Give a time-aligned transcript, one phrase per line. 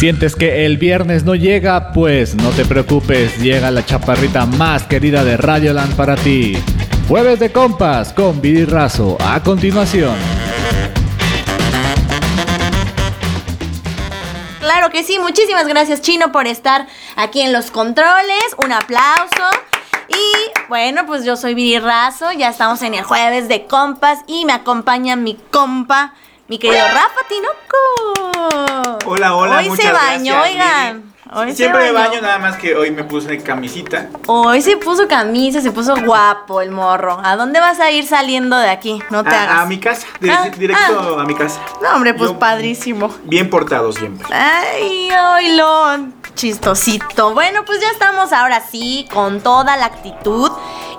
[0.00, 1.92] ¿Sientes que el viernes no llega?
[1.92, 6.56] Pues no te preocupes, llega la chaparrita más querida de Radioland para ti.
[7.06, 9.18] Jueves de compas con Vidi Razo.
[9.20, 10.14] A continuación.
[14.60, 16.86] Claro que sí, muchísimas gracias Chino por estar
[17.16, 18.56] aquí en los controles.
[18.64, 19.50] Un aplauso.
[20.08, 24.46] Y bueno, pues yo soy Viri Razo, ya estamos en el jueves de compas y
[24.46, 26.14] me acompaña mi compa,
[26.50, 28.98] mi querido Rafa Tinoco.
[29.06, 31.09] Hola, hola, Hoy muchas se bañó, gracias, oigan.
[31.32, 32.08] Hoy Siempre bañó.
[32.10, 34.08] baño, nada más que hoy me puse camisita.
[34.26, 37.20] Hoy se puso camisa, se puso guapo el morro.
[37.22, 39.00] ¿A dónde vas a ir saliendo de aquí?
[39.10, 39.58] No te A, hagas.
[39.60, 41.60] a mi casa, Ah, directo a mi casa.
[41.82, 43.14] No, hombre, pues Yo- padrísimo.
[43.24, 44.26] Bien portado siempre.
[44.34, 47.32] Ay, oílo, chistosito.
[47.32, 50.50] Bueno, pues ya estamos ahora sí con toda la actitud.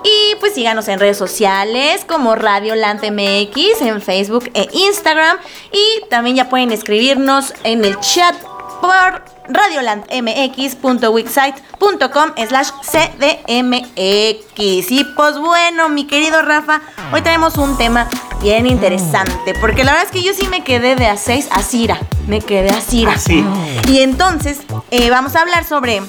[0.04, 5.36] Y pues síganos en redes sociales como Radio Land MX, en Facebook e Instagram.
[5.72, 8.34] Y también ya pueden escribirnos en el chat
[8.82, 14.90] por radiolandmx.wixsite.com slash cdmx.
[14.90, 18.08] Y pues bueno, mi querido Rafa, hoy tenemos un tema
[18.42, 19.54] bien interesante.
[19.60, 22.00] Porque la verdad es que yo sí me quedé de a 6 a Cira.
[22.26, 23.12] Me quedé a Cira.
[23.14, 23.44] Ah, sí.
[23.88, 26.02] Y entonces eh, vamos a hablar sobre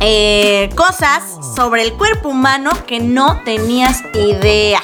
[0.00, 1.24] eh, cosas
[1.56, 4.80] sobre el cuerpo humano que no tenías idea.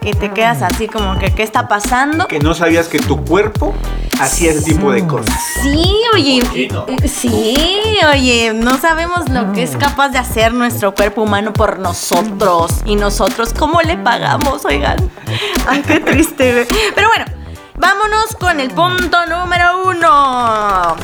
[0.00, 2.26] Que te quedas así como que, ¿qué está pasando?
[2.28, 3.74] Que no sabías que tu cuerpo
[4.20, 5.34] hacía ese tipo de cosas.
[5.62, 6.86] Sí, oye, Poquito.
[6.88, 7.76] eh, sí,
[8.12, 12.72] oye, no sabemos lo que es capaz de hacer nuestro cuerpo humano por nosotros.
[12.84, 14.64] Y nosotros, ¿cómo le pagamos?
[14.64, 14.96] Oigan,
[15.68, 16.66] ay, qué triste.
[16.94, 17.24] Pero bueno,
[17.76, 20.96] vámonos con el punto número uno.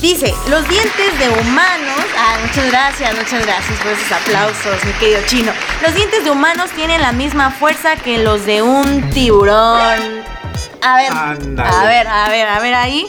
[0.00, 2.04] Dice, los dientes de humanos.
[2.18, 5.52] Ah, muchas gracias, muchas gracias por esos aplausos, mi querido chino.
[5.82, 9.98] Los dientes de humanos tienen la misma fuerza que los de un tiburón.
[10.82, 13.06] A ver, a ver, a ver, a ver ahí.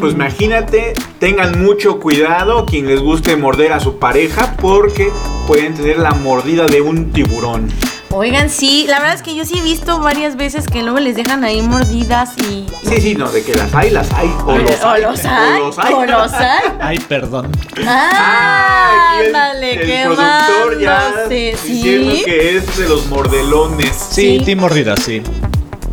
[0.00, 5.10] Pues imagínate, tengan mucho cuidado quien les guste morder a su pareja porque
[5.46, 7.68] pueden tener la mordida de un tiburón.
[8.10, 11.14] Oigan, sí, la verdad es que yo sí he visto varias veces que luego les
[11.14, 12.64] dejan ahí mordidas y...
[12.88, 14.28] Sí, sí, no, de que las hay, las hay.
[14.46, 15.02] O o los hay.
[15.02, 15.92] los hay, O los hay.
[15.92, 16.58] o los hay.
[16.80, 17.52] Ay, perdón.
[17.86, 22.22] Ah, el- ándale, el qué productor ya diciendo sí.
[22.24, 23.94] que es de los mordelones.
[24.10, 24.44] Sí, Sí.
[24.44, 25.22] Team Mordida, sí.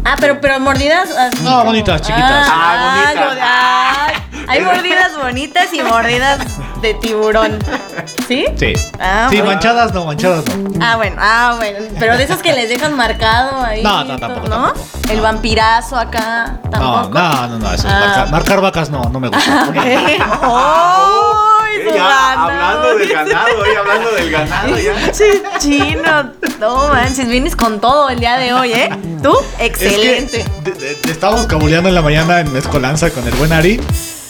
[0.05, 2.47] Ah, pero, pero mordidas así No, como- bonitas, chiquitas.
[2.49, 3.35] Ah, bonitas.
[3.35, 4.13] de- ay,
[4.47, 6.39] hay mordidas bonitas y mordidas
[6.85, 7.59] de tiburón.
[8.27, 8.45] ¿Sí?
[8.57, 8.73] Sí.
[8.99, 9.51] Ah, sí, bueno.
[9.53, 10.85] manchadas no, manchadas no.
[10.85, 11.79] Ah, bueno, ah, bueno.
[11.99, 13.81] Pero de esas que les dejan marcado ahí.
[13.83, 14.65] No, no, tampoco, ¿No?
[14.73, 14.87] tampoco.
[15.11, 16.59] El vampirazo acá.
[16.65, 17.19] No, Tampoco.
[17.19, 17.99] no, no, no, eso es Ah.
[17.99, 19.69] marcar, marcar vacas no, no me gusta.
[19.73, 20.17] ¡Ay,
[21.81, 24.93] Eh, su ya, hablando del ganado, eh, hablando del ganado ya.
[25.13, 25.25] Sí,
[25.59, 26.31] chino.
[26.59, 28.89] No manches, vienes con todo el día de hoy, ¿eh?
[29.21, 30.41] Tú, excelente.
[30.41, 33.81] Es que de- de- estábamos cabuleando en la mañana en Mezcolanza con el buen Ari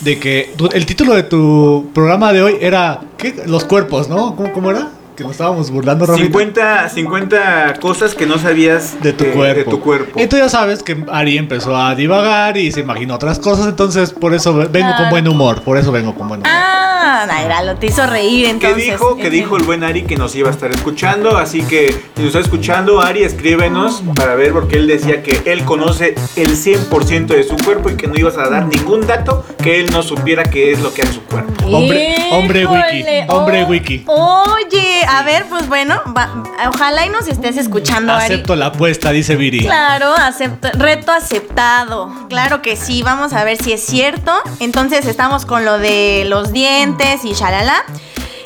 [0.05, 3.33] de que el título de tu programa de hoy era ¿qué?
[3.47, 4.35] Los cuerpos, ¿no?
[4.35, 4.91] ¿Cómo, cómo era?
[5.15, 6.25] Que nos estábamos burlando, Rafita.
[6.25, 9.57] 50, 50 cosas que no sabías de tu que- cuerpo.
[9.71, 10.19] De tu cuerpo.
[10.21, 14.11] Y tú ya sabes que Ari empezó a divagar y se imaginó otras cosas, entonces
[14.11, 16.51] por eso vengo con buen humor, por eso vengo con buen humor.
[16.53, 18.85] Ah, Naira, lo te hizo reír ¿Qué entonces.
[18.85, 19.15] dijo?
[19.15, 21.37] Que dijo el buen Ari que nos iba a estar escuchando.
[21.37, 25.63] Así que si nos está escuchando, Ari, escríbenos para ver porque él decía que él
[25.63, 29.79] conoce el 100% de su cuerpo y que no ibas a dar ningún dato que
[29.79, 31.53] él no supiera qué es lo que hace su cuerpo.
[31.65, 34.03] Hombre- hombre wiki, hombre oh, wiki.
[34.07, 36.43] Oye, a ver, pues bueno, va-
[36.73, 38.25] ojalá y nos estés escuchando, Ari.
[38.35, 39.61] Acepto la apuesta, dice Viri.
[39.61, 42.11] Claro, acepto- reto aceptado.
[42.29, 44.33] Claro que sí, vamos a ver si es cierto.
[44.59, 47.83] Entonces estamos con lo de los dientes y shalala.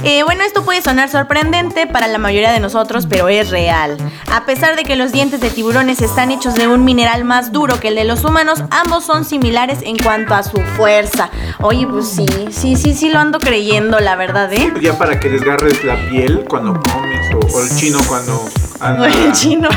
[0.04, 3.98] Eh, bueno, esto puede sonar sorprendente para la mayoría de nosotros, pero es real.
[4.32, 7.80] A pesar de que los dientes de tiburones están hechos de un mineral más duro
[7.80, 11.30] que el de los humanos, ambos son similares en cuanto a su fuerza.
[11.60, 14.72] Oye, pues sí, sí, sí, sí lo ando creyendo, la verdad, ¿eh?
[14.82, 18.46] Ya para que desgarres la piel cuando comes o, o el chino cuando
[18.80, 19.70] anda, El chino.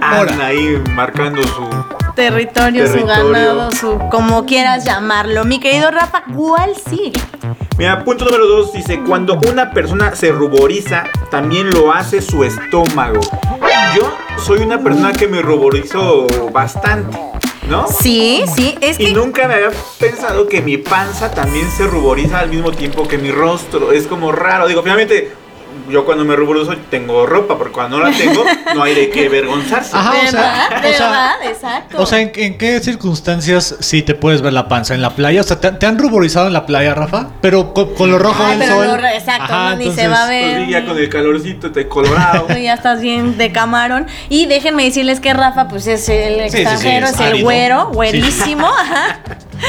[0.00, 1.68] anda ahí marcando su...
[2.14, 5.44] territorio, su ganado, su como quieras llamarlo.
[5.44, 7.20] Mi querido Rafa, ¿cuál sigue?
[7.78, 13.20] Mira, punto número dos dice, cuando una persona se ruboriza, también lo hace su estómago.
[13.94, 17.18] Yo soy una persona que me ruborizo bastante,
[17.68, 17.86] ¿no?
[17.86, 22.38] Sí, sí, es Y que nunca me había pensado que mi panza también se ruboriza
[22.38, 23.92] al mismo tiempo que mi rostro.
[23.92, 24.66] Es como raro.
[24.68, 25.32] Digo, finalmente,
[25.90, 28.44] yo cuando me ruborizo tengo ropa, porque cuando no la tengo,
[28.74, 29.96] no hay de qué avergonzarse.
[29.96, 30.66] Ajá, o sea, ¿verdad?
[30.78, 31.34] o sea, ¿verdad?
[31.44, 32.02] Exacto.
[32.02, 34.94] O sea, ¿en, en qué circunstancias sí te puedes ver la panza?
[34.94, 35.40] ¿En la playa?
[35.40, 37.28] O sea, ¿te, te han ruborizado en la playa, Rafa?
[37.40, 39.00] Pero con, con lo rojo Ay, del pero sol.
[39.00, 40.56] no, exacto, Ajá, no, ni se va a entonces- ver.
[40.58, 42.46] Pues ya con el calorcito de colorado.
[42.48, 44.06] Tú ya estás bien de camarón.
[44.28, 47.42] Y déjenme decirles que Rafa, pues es el Sí, sí, sí, extranjero, es es, el
[47.42, 47.94] güero, Sí.
[47.94, 48.66] güerísimo.
[48.78, 49.20] Ajá.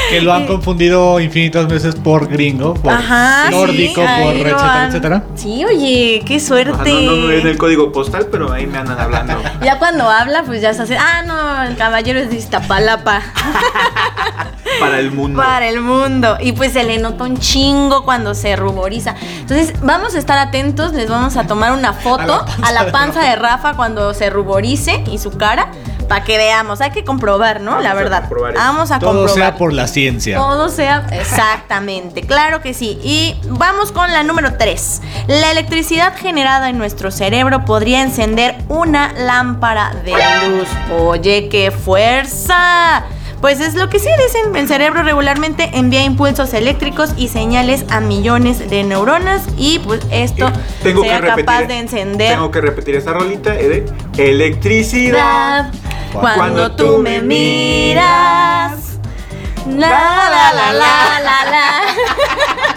[0.10, 4.88] Que lo han confundido infinitas veces por gringo, por Ajá, nórdico, sí, por etcétera, han-
[4.90, 5.24] etcétera.
[5.36, 6.74] Sí, oye, qué suerte.
[6.74, 9.36] Ajá, no, no, no en el código postal, pero ahí me andan hablando.
[9.64, 10.98] Ya cuando habla, pues ya se hace.
[10.98, 13.22] Ah, no, el caballero es de Iztapalapa.
[14.80, 15.42] Para el mundo.
[15.42, 16.38] Para el mundo.
[16.40, 19.16] Y pues se le nota un chingo cuando se ruboriza.
[19.40, 20.94] Entonces, vamos a estar atentos.
[20.94, 25.18] Les vamos a tomar una foto a la panza, de Rafa cuando se ruborice y
[25.18, 25.70] su cara.
[26.08, 26.82] Para que veamos.
[26.82, 27.72] Hay que comprobar, ¿no?
[27.72, 28.30] Vamos la a verdad.
[28.56, 29.36] Vamos a Todo comprobar.
[29.36, 30.38] sea por la ciencia.
[30.38, 33.00] Todo sea exactamente, claro que sí.
[33.04, 35.02] Y vamos con la número 3.
[35.28, 40.12] La electricidad generada en nuestro cerebro podría encender una lámpara de
[40.50, 40.68] luz.
[41.00, 43.04] Oye, qué fuerza.
[43.42, 48.00] Pues es lo que sí dicen, el cerebro regularmente envía impulsos eléctricos y señales a
[48.00, 50.52] millones de neuronas y pues esto
[50.82, 51.46] Tengo que sea repetir.
[51.46, 55.72] capaz de encender Tengo que repetir esa rolita eh, de electricidad.
[56.14, 58.74] Cuando, Cuando tú me miras.
[59.68, 62.76] La la la la la la.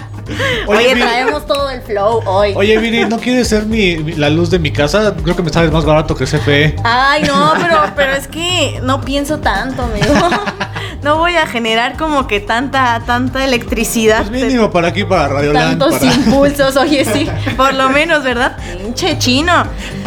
[0.67, 2.53] Oye, traemos todo el flow hoy.
[2.55, 5.13] Oye, Viri, ¿no quieres ser mi, mi- la luz de mi casa?
[5.23, 6.75] Creo que me sale más barato que CFE.
[6.83, 10.13] Ay, no, pero, pero es que no pienso tanto, amigo.
[11.03, 14.19] No voy a generar como que tanta, tanta electricidad.
[14.27, 15.79] Pues mínimo para aquí, para Radio Land.
[15.79, 16.13] Tantos Para...
[16.13, 17.27] impulsos, oye, sí,
[17.57, 18.55] por lo menos, ¿verdad?
[18.77, 19.51] Pinche chino.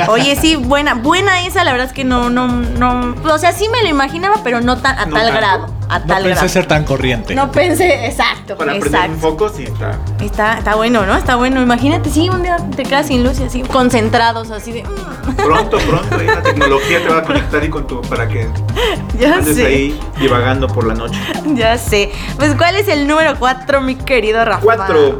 [0.07, 3.67] Oye, sí, buena, buena esa, la verdad es que no, no, no, o sea, sí
[3.73, 5.41] me lo imaginaba, pero no tan, a No tal tanto.
[5.41, 6.49] grado, a No tal pensé grado.
[6.49, 7.35] ser tan corriente.
[7.35, 9.21] No pensé, exacto, Para prender un exacto.
[9.21, 9.99] foco, sí está.
[10.21, 11.17] Está, está bueno, ¿no?
[11.17, 11.61] Está bueno.
[11.63, 14.83] Imagínate, sí, un día te quedas sin luz y así, concentrados, así de.
[14.85, 18.47] mm, Pronto, pronto, ahí la tecnología te va a conectar y con tu para que
[19.19, 19.67] ya andes sé.
[19.67, 21.19] ahí divagando por la noche.
[21.55, 22.11] Ya sé.
[22.37, 24.61] Pues, ¿cuál es el número 4, mi querido Rafa?
[24.63, 25.19] Cuatro,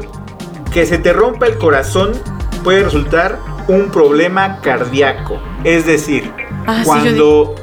[0.71, 2.11] que se te rompa el corazón
[2.63, 5.39] puede resultar un problema cardíaco.
[5.63, 6.31] Es decir,
[6.67, 7.53] Ah, sí, cuando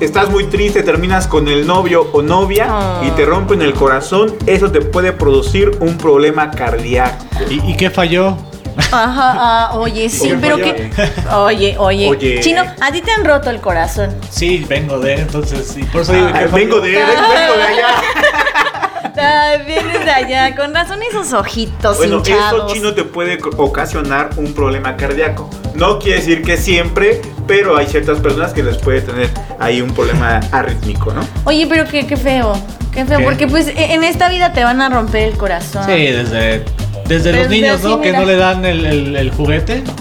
[0.00, 3.04] estás muy triste, terminas con el novio o novia Oh.
[3.04, 7.24] y te rompen el corazón, eso te puede producir un problema cardíaco.
[7.50, 8.36] ¿Y, y qué falló?
[8.76, 10.90] Ajá, ah, oye, sí, Oye, pero que.
[11.32, 12.40] Oye, oye, Oye.
[12.40, 14.12] Chino, a ti te han roto el corazón.
[14.30, 17.86] Sí, vengo de, entonces, y por eso digo Ah, que vengo de, vengo de allá.
[19.64, 22.64] Vienes de allá, con razón esos ojitos Bueno, hinchados.
[22.64, 25.48] eso chino te puede ocasionar un problema cardíaco.
[25.74, 29.92] No quiere decir que siempre, pero hay ciertas personas que les puede tener ahí un
[29.92, 31.20] problema arrítmico, ¿no?
[31.44, 32.52] Oye, pero qué, qué feo.
[32.92, 33.24] Qué feo, ¿Qué?
[33.24, 35.84] porque pues e- en esta vida te van a romper el corazón.
[35.84, 36.64] Sí, desde,
[37.06, 38.00] desde los Desde niños, así, ¿no?
[38.00, 38.20] Que mira.
[38.20, 39.82] no le dan el, el- el juguete.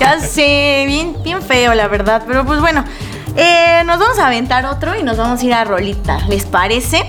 [0.00, 2.22] Ya sé, bien, bien feo, la verdad.
[2.26, 2.84] Pero pues bueno,
[3.36, 6.18] eh, nos vamos a aventar otro y nos vamos a ir a Rolita.
[6.28, 7.08] ¿Les parece?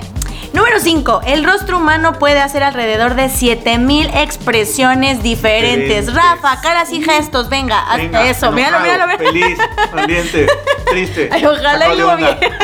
[0.53, 1.21] Número 5.
[1.25, 6.05] El rostro humano puede hacer alrededor de 7000 expresiones diferentes.
[6.05, 6.13] Diferentes.
[6.13, 8.51] Rafa, caras y gestos, venga, haz Venga, eso.
[8.51, 9.41] Míralo, enojado, míralo, míralo.
[9.41, 9.57] Feliz,
[9.91, 10.47] sonriente,
[10.89, 11.29] triste.
[11.31, 12.31] Ay, ojalá y de lo onda.
[12.35, 12.57] viera.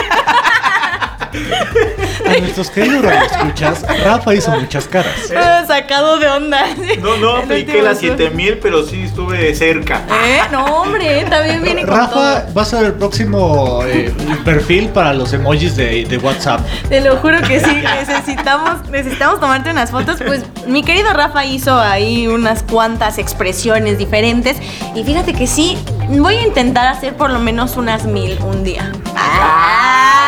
[2.28, 5.14] A nuestros queridos escuchas, Rafa hizo muchas caras.
[5.68, 6.66] Sacado de onda.
[7.02, 8.10] No, no apliqué las sur.
[8.18, 10.02] 7000, pero sí estuve cerca.
[10.26, 10.42] ¿Eh?
[10.52, 12.12] No, hombre, también viene con Rafa
[12.44, 12.54] todo.
[12.54, 14.14] va a ser el próximo eh,
[14.44, 16.62] perfil para los emojis de, de WhatsApp.
[16.90, 20.18] Te lo juro que sí, necesitamos, necesitamos tomarte unas fotos.
[20.26, 24.58] Pues mi querido Rafa hizo ahí unas cuantas expresiones diferentes.
[24.96, 25.78] Y fíjate que sí,
[26.10, 28.92] voy a intentar hacer por lo menos unas mil un día.
[29.16, 30.28] Ah.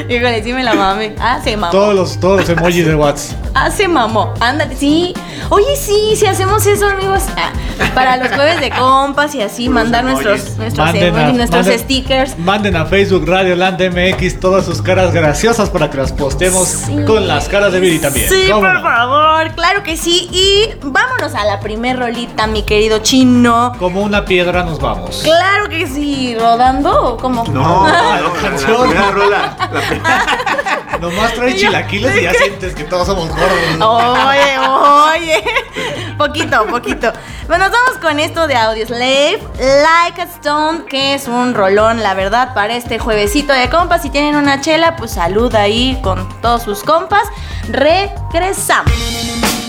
[0.11, 1.15] Híjole, sí me la mame.
[1.19, 1.71] Ah, se mamó.
[1.71, 3.37] Todos los, todos los emojis de WhatsApp.
[3.53, 4.33] Ah, se mamó.
[4.39, 5.13] Ándale, sí.
[5.49, 7.21] Oye, sí, si hacemos eso, amigos.
[7.35, 7.51] Ah,
[7.93, 10.25] para los jueves de compas y así, Los mandar emojis.
[10.25, 12.39] nuestros, nuestros, Manden a- emojis, nuestros manden- stickers.
[12.39, 16.95] Manden a Facebook Radio Land MX todas sus caras graciosas para que las postemos Sí.
[17.05, 18.29] con las caras de Viri también.
[18.29, 18.81] Sí, ¿Cómo por no?
[18.83, 20.29] favor, claro que sí.
[20.31, 23.73] Y vámonos a la primer rolita, mi querido chino.
[23.79, 25.19] Como una piedra nos vamos.
[25.25, 27.43] Claro que sí, rodando o cómo.
[27.47, 28.81] No, no, no, la canción.
[28.87, 29.57] primera rola.
[29.73, 29.81] la
[30.99, 33.49] Nomás trae chilaquiles y ya sientes que todos somos gordos.
[33.79, 35.43] Oye, oye.
[36.17, 37.11] Poquito, poquito.
[37.47, 42.03] Bueno, nos vamos con esto de Audio Slave, Like a Stone, que es un rolón,
[42.03, 44.03] la verdad, para este juevesito de compas.
[44.03, 47.23] Si tienen una chela, pues salud ahí con todos sus compas.
[47.69, 49.60] Regresamos.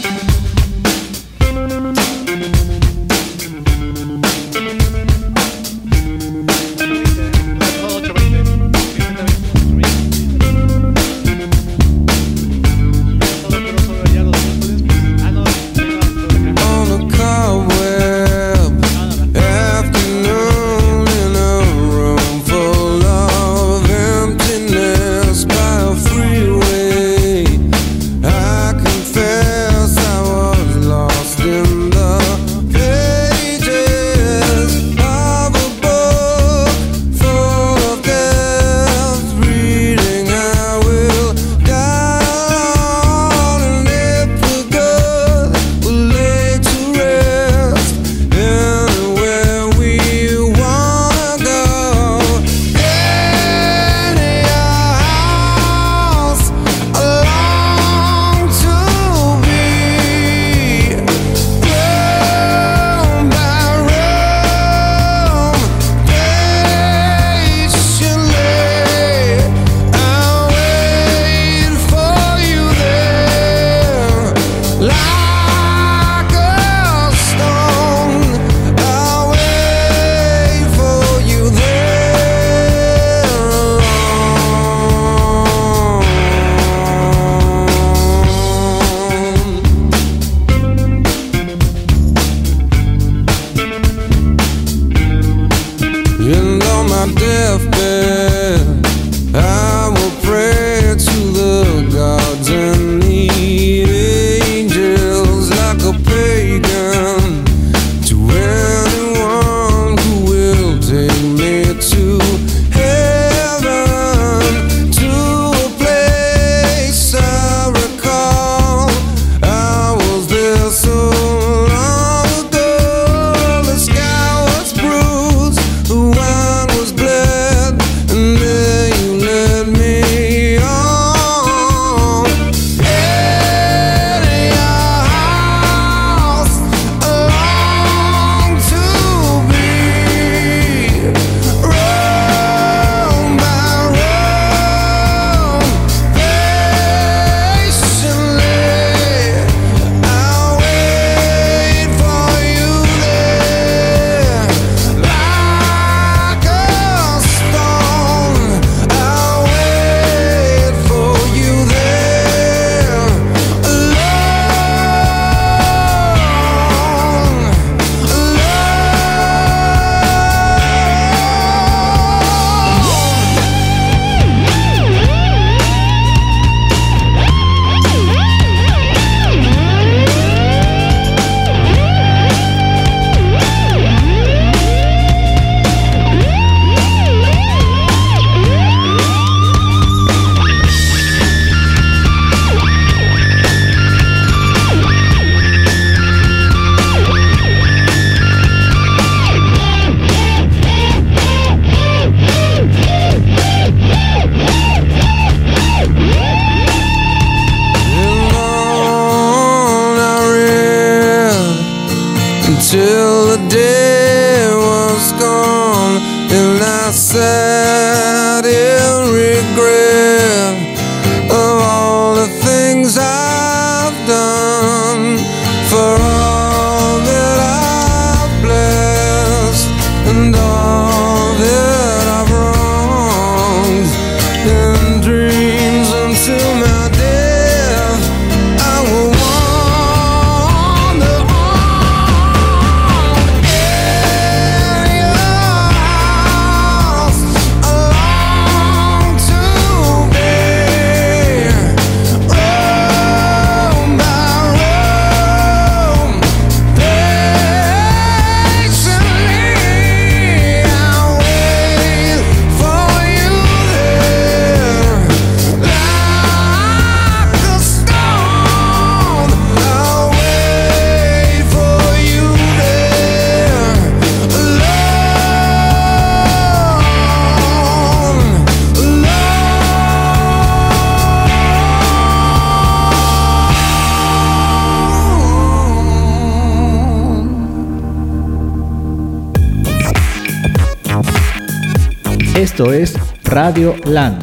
[292.53, 292.95] Esto es
[293.25, 294.23] Radio Land.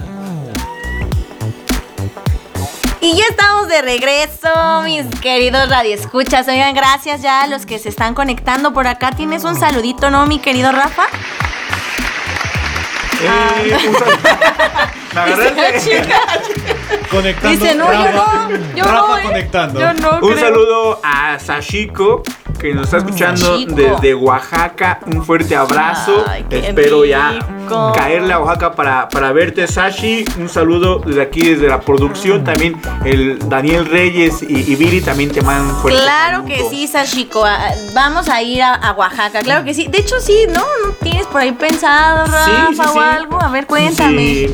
[3.01, 6.48] Y ya estamos de regreso, mis queridos radioescuchas.
[6.48, 9.09] Oigan, gracias ya a los que se están conectando por acá.
[9.13, 11.07] Tienes un saludito, ¿no, mi querido Rafa?
[13.24, 14.19] Eh, un sal-
[15.15, 16.03] La verdad es que-
[17.09, 17.50] Conectando.
[17.65, 19.79] Dice, no, yo no, yo Rafa no, eh, conectando.
[19.79, 20.39] Yo no Un creo.
[20.39, 22.21] saludo a Sashiko
[22.59, 23.74] que nos está escuchando Sashiko.
[23.74, 25.00] desde Oaxaca.
[25.07, 26.24] Un fuerte abrazo.
[26.29, 27.39] Ay, qué Espero ya
[27.95, 30.25] caerle a Oaxaca para, para verte, Sashi.
[30.39, 32.43] Un saludo desde aquí, desde la producción.
[32.43, 37.43] También el Daniel Reyes y, y Viri también te mandan fuerte Claro que sí, Sashiko.
[37.45, 39.88] ah, Vamos a ir a, a Oaxaca, claro que sí.
[39.88, 40.59] De hecho, sí, ¿no?
[40.85, 43.41] ¿No tienes por ahí pensado, Rafa, Sí, sí, o algo?
[43.41, 44.49] A ver, cuéntame.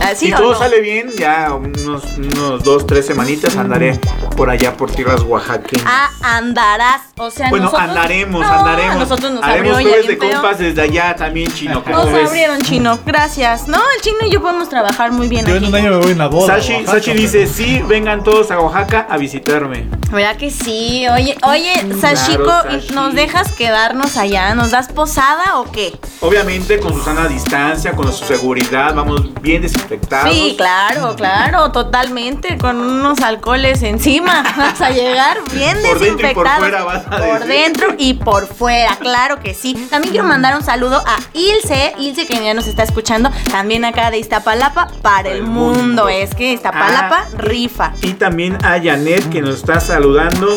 [0.00, 0.06] Sí.
[0.06, 0.58] Ah, ¿sí si o todo no?
[0.58, 3.98] sale bien, ya unos, unos dos, tres semanitas andaré
[4.36, 5.84] por allá por tierras oaxaqueñas.
[5.86, 7.02] Ah, andarás.
[7.18, 8.96] O sea, bueno, nosotros- andaremos, No, andaremos.
[8.96, 10.32] A nosotros nos Haremos jueves de feo.
[10.32, 11.84] compas desde allá también, chino.
[11.84, 12.28] ¿cómo Nos ves?
[12.28, 12.98] abrieron, chino.
[13.04, 13.68] Gracias.
[13.68, 15.66] No, el chino y yo podemos trabajar muy bien Yo en aquí.
[15.68, 16.56] un año me voy en la boda.
[16.56, 19.86] Sashi, Oaxaca, Sashi pero- dice, sí, vengan todos a Oaxaca a visitarme.
[20.10, 21.06] ¿Verdad que sí?
[21.12, 22.94] Oye, oye, Sashiko, Sashi.
[22.94, 24.54] ¿nos dejas quedarnos allá?
[24.54, 25.92] ¿Nos das posada o qué?
[26.20, 29.89] Obviamente con su sana distancia, con su seguridad, vamos bien desinfectados.
[30.30, 34.42] Sí, claro, claro, totalmente, con unos alcoholes encima.
[34.56, 36.58] Vas a llegar bien Por dentro y por desinfectados.
[36.60, 37.46] fuera, vas a Por decir.
[37.46, 39.74] dentro y por fuera, claro que sí.
[39.90, 44.10] También quiero mandar un saludo a Ilse, Ilse que ya nos está escuchando, también acá
[44.10, 46.08] de Iztapalapa para el mundo.
[46.08, 47.92] Es que Iztapalapa Ah, rifa.
[48.02, 50.48] Y también a Janet que nos está saludando.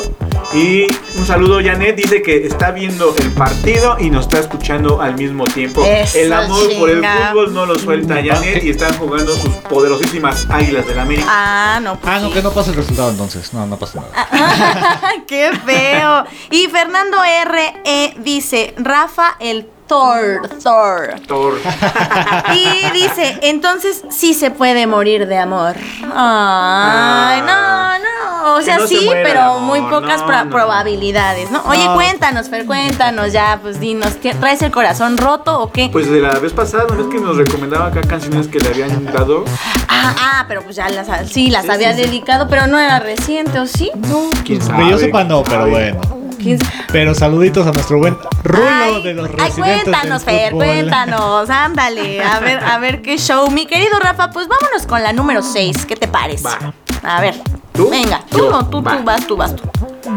[0.54, 0.88] Y
[1.18, 1.96] un saludo, Janet.
[1.96, 5.84] Dice que está viendo el partido y nos está escuchando al mismo tiempo.
[5.86, 10.46] Eso, el amor por el fútbol no lo suelta Janet y están jugando sus poderosísimas
[10.50, 11.27] águilas del América.
[11.30, 12.34] Ah, no, pues Ah, no, sí.
[12.34, 13.53] que no pasa el resultado entonces.
[13.53, 15.00] No, no pasa nada.
[15.27, 16.25] ¡Qué feo!
[16.51, 17.74] Y Fernando R.
[17.86, 21.15] E dice, Rafa el Thor, Thor.
[21.27, 21.60] Thor.
[22.53, 25.75] Y dice, entonces sí se puede morir de amor.
[26.15, 28.12] Ay, no, no.
[28.45, 30.50] O sea, no se sí, muera pero muy pocas no, pro- no.
[30.51, 31.62] probabilidades, ¿no?
[31.65, 31.93] Oye, No.
[31.95, 35.89] cuéntanos, Fer, cuéntanos ya, pues dinos, ¿tie- ¿traes el corazón roto o qué?
[35.91, 39.05] Pues de la vez pasada, ¿no ves que nos recomendaba acá canciones que le habían
[39.05, 39.45] dado?
[39.88, 42.05] ah, ah, pero pues ya las, sí, las Sí, había sí, sí.
[42.07, 43.89] dedicado, pero no era reciente, ¿o sí?
[44.09, 44.29] No.
[44.45, 45.71] ¿Quién Que yo sepa no, pero sabe?
[45.71, 46.01] bueno.
[46.38, 50.35] ¿Quién s- Pero saluditos a nuestro buen Rulo Ay, de los ay, residentes cuéntanos, del
[50.35, 50.65] Fer, fútbol.
[50.65, 53.50] cuéntanos, ándale, a ver, a ver qué show.
[53.50, 56.43] Mi querido Rafa, pues vámonos con la número 6, ¿qué te parece?
[56.43, 56.73] Va.
[57.03, 57.35] A ver,
[57.74, 57.89] ¿Tú?
[57.89, 58.51] venga, tú Yo.
[58.51, 58.98] no, tú, Va.
[58.98, 59.63] tú vas, tú vas, tú.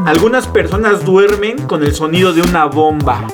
[0.04, 3.26] Algunas personas duermen con el sonido de una bomba.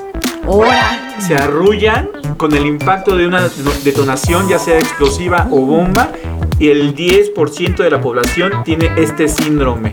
[0.47, 1.15] Ahora.
[1.19, 3.49] Se arrullan con el impacto de una
[3.85, 6.11] detonación, ya sea explosiva o bomba,
[6.63, 9.93] y el 10% de la población tiene este síndrome.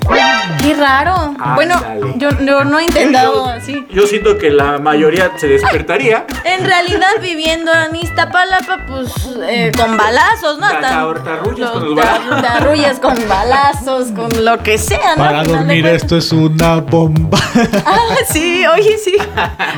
[0.62, 1.34] Qué raro.
[1.56, 1.82] Bueno,
[2.18, 3.88] yo, yo no he intentado Yo- así.
[3.92, 6.26] Yo siento que la mayoría se despertaría.
[6.46, 9.12] En realidad, viviendo en Iztapalapa, pues
[9.48, 10.70] eh, con balazos, ¿no?
[10.70, 12.42] Te- Hasta- te arrullas con lo- los balazos.
[12.42, 15.24] Te arrullas con balazos, con lo que sea, ¿no?
[15.24, 17.40] Para dormir esto es una bomba.
[17.86, 19.16] Ah, sí, oye, sí.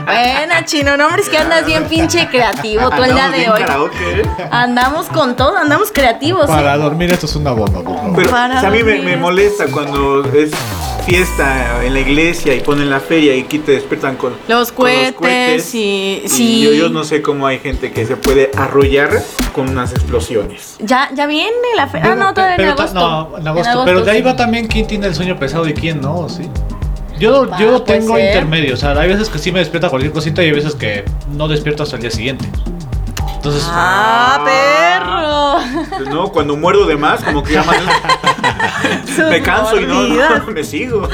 [0.06, 3.60] Buena, chino, no, hombre, es que andas bien pinche creativo todo el día de hoy.
[3.60, 4.26] karaoke, ¿eh?
[4.52, 6.46] Andamos con todo, andamos creativos.
[6.48, 6.52] ¿sí?
[6.82, 8.16] Dormir esto es una bomba, por favor.
[8.16, 10.52] Pero Para o sea, a mí me, me molesta cuando es
[11.06, 14.86] fiesta en la iglesia y ponen la feria y aquí te despiertan con Los con
[15.16, 16.62] cohetes y- Y sí.
[16.64, 19.10] yo, yo no sé cómo hay gente que se puede arrullar
[19.54, 20.78] con unas explosiones.
[20.80, 22.00] Ya, ya viene la fe.
[22.04, 23.00] Ah, no, todavía en Pero ta- agosto.
[23.00, 23.82] No, en agosto.
[23.86, 24.24] pero de ahí sí.
[24.24, 26.48] va también quién tiene el sueño pesado y quién no, ¿sí?
[27.20, 28.26] Yo, Va, yo tengo ser.
[28.28, 31.04] intermedio, o sea, hay veces que sí me despierta cualquier cosita y hay veces que
[31.32, 32.46] no despierto hasta el día siguiente.
[33.42, 35.88] Entonces, ¡Ah, perro!
[35.98, 37.78] Pues no, cuando muerdo de más, como que ya más-
[39.32, 40.04] me canso y no,
[40.54, 41.10] me sigo.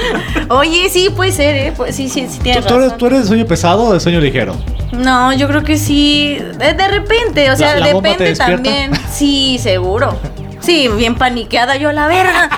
[0.49, 1.73] Oye, sí, puede ser, ¿eh?
[1.75, 4.01] Pues, sí, sí, sí, ¿tú, tienes tú eres, tú eres de sueño pesado o de
[4.01, 4.57] sueño ligero?
[4.91, 6.37] No, yo creo que sí.
[6.57, 8.91] De, de repente, o sea, ¿La- la bomba te depende también.
[9.09, 10.19] Sí, seguro.
[10.59, 12.49] Sí, bien paniqueada yo la verga.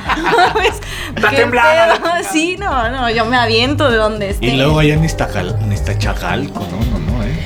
[0.52, 0.82] ¿Sabes?
[1.16, 2.02] Está ¿Qué temblando.
[2.02, 2.12] pedo?
[2.32, 4.48] Sí, no, no, yo me aviento de donde esté.
[4.48, 6.99] Y luego allá en Iztachacalco, no.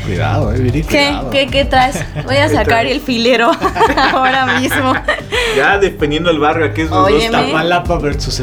[0.06, 1.08] Cuidado, eh, Viri, ¿Qué?
[1.08, 1.30] cuidado.
[1.30, 1.98] ¿Qué, ¿Qué traes?
[2.26, 3.52] Voy a ¿Qué sacar el filero
[4.14, 4.94] ahora mismo.
[5.56, 7.32] Ya dependiendo del barrio, aquí es los dos.
[7.32, 8.40] Tapalapa versus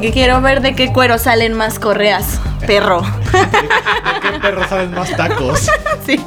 [0.00, 3.02] que quiero ver de qué cuero salen más correas, perro.
[3.32, 5.70] ¿De qué perro saben más tacos?
[6.04, 6.20] Sí.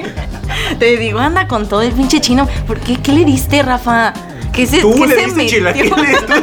[0.80, 2.48] Te digo, anda con todo el pinche chino.
[2.68, 2.98] ¿Por qué?
[2.98, 4.14] ¿Qué le diste, Rafa?
[4.56, 5.58] ¿Qué se, Tú qué le se diste metió?
[5.58, 6.34] chilaquiles, tú le diste-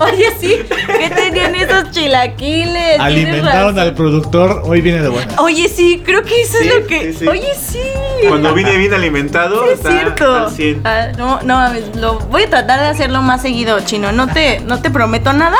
[0.00, 0.56] Oye, sí,
[0.98, 2.98] ¿qué tenían esos chilaquiles?
[2.98, 5.34] Alimentaron al productor, hoy viene de buena.
[5.42, 7.12] Oye, sí, creo que eso Sí, es lo que.
[7.12, 7.28] sí, sí.
[7.28, 7.78] Oye, sí.
[8.26, 10.34] Cuando vine bien alimentado, Sí, es está cierto.
[10.46, 10.80] al 100.
[10.84, 14.10] Ah, no, no lo voy a tratar de hacerlo más seguido, chino.
[14.12, 15.58] No te, no te prometo nada,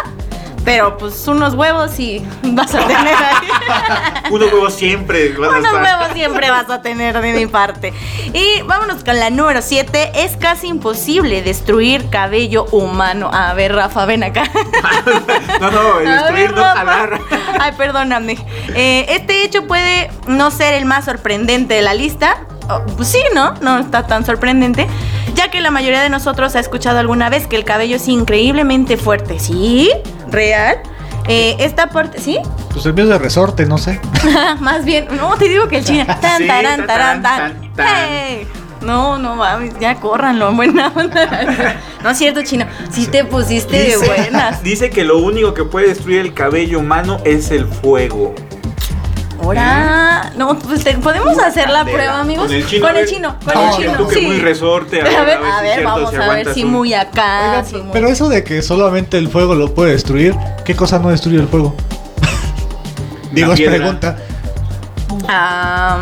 [0.65, 3.49] pero pues unos huevos y vas a tener ahí.
[4.31, 5.83] Unos huevos siempre van a Unos estar.
[5.83, 7.93] huevos siempre vas a tener de mi parte.
[8.33, 10.13] Y vámonos con la número 7.
[10.15, 13.31] Es casi imposible destruir cabello humano.
[13.33, 14.45] A ver, Rafa, ven acá.
[15.61, 17.21] No, no, A destruir ver, no jalar.
[17.61, 18.39] Ay, perdóname.
[18.75, 22.37] Eh, este hecho puede no ser el más sorprendente de la lista.
[22.69, 23.55] Oh, pues sí, ¿no?
[23.61, 24.87] No está tan sorprendente.
[25.35, 28.97] Ya que la mayoría de nosotros ha escuchado alguna vez que el cabello es increíblemente
[28.97, 29.39] fuerte.
[29.39, 29.91] ¿Sí?
[30.31, 30.79] ¿Real?
[31.29, 32.39] Eh, esta parte, ¿sí?
[32.73, 34.01] Pues el mío es de resorte, no sé.
[34.61, 36.07] Más bien, no, te digo que el chino.
[36.21, 37.87] Tan, Sí, tarán, tarán, tan, tan.
[37.87, 38.49] ¡Hey!
[38.83, 41.77] No, no mames, ya córranlo, buena onda.
[42.03, 42.67] No es cierto, chino.
[42.91, 44.63] Sí te pusiste de buenas.
[44.63, 48.35] dice que lo único que puede destruir el cabello humano es el fuego.
[49.43, 52.47] Ahora, no, pues te- podemos hacer la prueba, amigos.
[52.47, 52.87] Con el chino.
[52.87, 53.93] Con el chino, con No, el chino.
[53.97, 54.21] Tú que sí.
[54.27, 55.01] muy resorte.
[55.01, 57.51] A ver, a vamos a ver si un- muy acá.
[57.53, 60.99] Oiga, si muy- pero eso de que solamente el fuego lo puede destruir, ¿qué cosa
[60.99, 61.75] no destruye el fuego?
[63.33, 64.17] Digo, es pregunta.
[65.29, 65.99] Ah,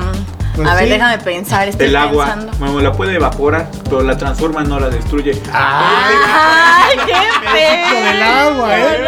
[0.59, 0.91] Pues a ver, sí.
[0.91, 1.69] déjame pensar.
[1.69, 2.53] Estoy El agua, pensando.
[2.59, 5.41] bueno, la puede evaporar, pero la transforma, no la destruye.
[5.53, 7.15] ¡Ay, qué
[7.49, 8.05] feo!
[8.05, 9.05] del agua, ¿eh?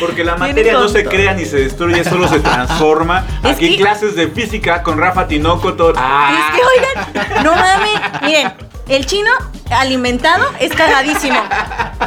[0.00, 3.24] Porque la materia no con se crea ni se destruye, solo se transforma.
[3.42, 5.74] Es Aquí que- clases de física con Rafa Tinoco.
[5.74, 5.92] Todo.
[5.96, 8.00] Ah, Es que, oigan, no mames.
[8.22, 8.52] Miren,
[8.88, 9.30] el chino
[9.70, 11.38] alimentado es cagadísimo.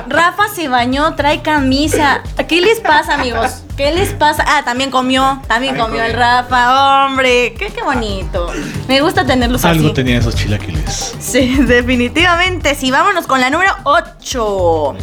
[0.07, 2.21] Rafa se bañó, trae camisa.
[2.47, 3.63] ¿Qué les pasa, amigos?
[3.75, 4.43] ¿Qué les pasa?
[4.47, 5.41] Ah, también comió.
[5.47, 6.13] También También comió el.
[6.13, 7.05] Rafa.
[7.05, 8.51] Hombre, qué, qué bonito.
[8.87, 9.93] Me gusta tenerlos Algo así.
[9.93, 11.15] tenía esos chilaquiles.
[11.19, 12.75] Sí, definitivamente.
[12.75, 14.95] Sí, vámonos con la número 8.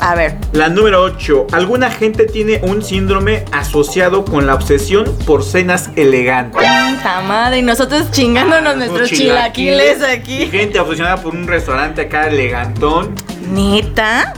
[0.00, 0.36] A ver.
[0.52, 1.48] La número 8.
[1.52, 6.62] Alguna gente tiene un síndrome asociado con la obsesión por cenas elegantes.
[6.96, 10.46] Puta madre, y nosotros chingándonos nuestros chilaquiles Y aquí.
[10.46, 13.14] gente obsesionada por un restaurante acá elegantón.
[13.50, 14.34] ¿Neta?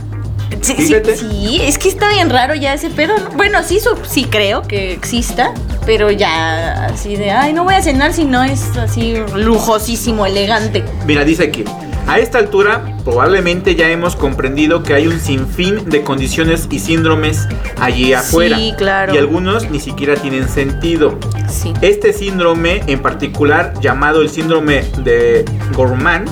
[0.61, 3.17] Sí, sí, es que está bien raro ya ese pedo.
[3.17, 3.29] ¿no?
[3.31, 5.53] Bueno, sí, su- sí creo que exista,
[5.85, 10.83] pero ya así de, ay, no voy a cenar si no es así lujosísimo, elegante.
[11.05, 11.63] Mira, dice aquí.
[12.07, 17.47] A esta altura, probablemente ya hemos comprendido que hay un sinfín de condiciones y síndromes
[17.79, 18.57] allí afuera.
[18.57, 19.13] Sí, claro.
[19.13, 21.19] Y algunos ni siquiera tienen sentido.
[21.47, 21.71] Sí.
[21.81, 26.25] Este síndrome en particular, llamado el síndrome de Gorman,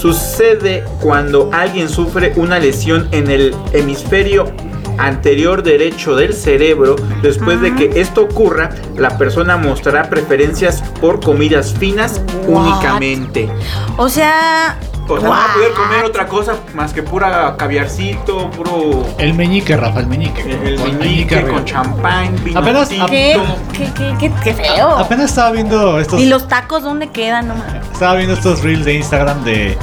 [0.00, 4.50] sucede cuando alguien sufre una lesión en el hemisferio
[4.98, 6.96] anterior derecho del cerebro.
[7.22, 12.62] Después de que esto ocurra, la persona mostrará preferencias por comidas finas What?
[12.66, 13.48] únicamente.
[13.96, 14.78] O sea.
[15.08, 19.34] O sea, no va a poder comer otra cosa más que pura caviarcito, puro El
[19.34, 20.40] meñique, Rafa, el meñique.
[20.42, 23.06] el Con meñique con champán, vino Apenas- tinto.
[23.06, 23.36] ¿Qué?
[23.76, 24.88] ¿Qué, qué, qué, qué feo?
[24.90, 26.20] Apenas estaba viendo estos.
[26.20, 27.48] ¿Y los tacos dónde quedan?
[27.48, 27.54] No.
[27.92, 29.76] Estaba viendo estos reels de Instagram de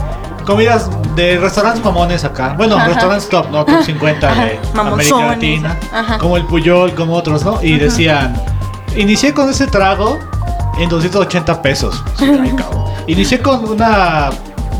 [0.48, 2.56] comidas de restaurantes mamones acá.
[2.58, 2.88] Bueno, Ajá.
[2.88, 3.66] restaurantes top, ¿no?
[3.66, 5.28] Top 50 de Ajá, América mamonzones.
[5.30, 5.78] Latina.
[5.94, 6.18] Ajá.
[6.18, 7.62] Como el Puyol, como otros, ¿no?
[7.62, 8.34] Y decían,
[8.96, 10.18] inicié con ese trago
[10.80, 12.02] en 280 pesos.
[12.20, 12.56] Ay.
[13.08, 14.30] Inicié con una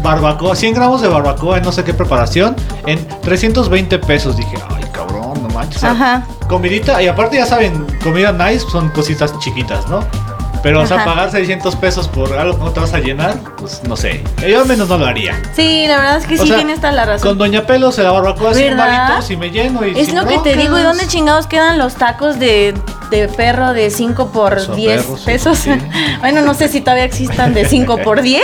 [0.02, 4.36] barbacoa, 100 gramos de barbacoa en no sé qué preparación, en 320 pesos.
[4.36, 5.84] Dije, ay, cabrón, no manches.
[5.84, 6.26] Ajá.
[6.48, 10.00] Comidita, y aparte ya saben, comida nice son cositas chiquitas, ¿no?
[10.68, 11.06] Pero, o sea, Ajá.
[11.06, 14.22] pagar 600 pesos por algo que no te vas a llenar, pues no sé.
[14.46, 15.42] Yo al menos no lo haría.
[15.56, 17.26] Sí, la verdad es que O sí sea, tienes toda la razón.
[17.30, 19.08] Con Doña Pelos se la barbacoa 100 ¿Verdad?
[19.08, 21.96] varitos y me lleno y Es lo que te digo, ¿y dónde chingados quedan los
[21.96, 22.74] tacos de,
[23.12, 25.58] de perro de 5 por Son 10 perros, sí, pesos?
[25.58, 25.72] sí.
[26.20, 28.44] bueno, no sé si todavía existan de 5 por 10,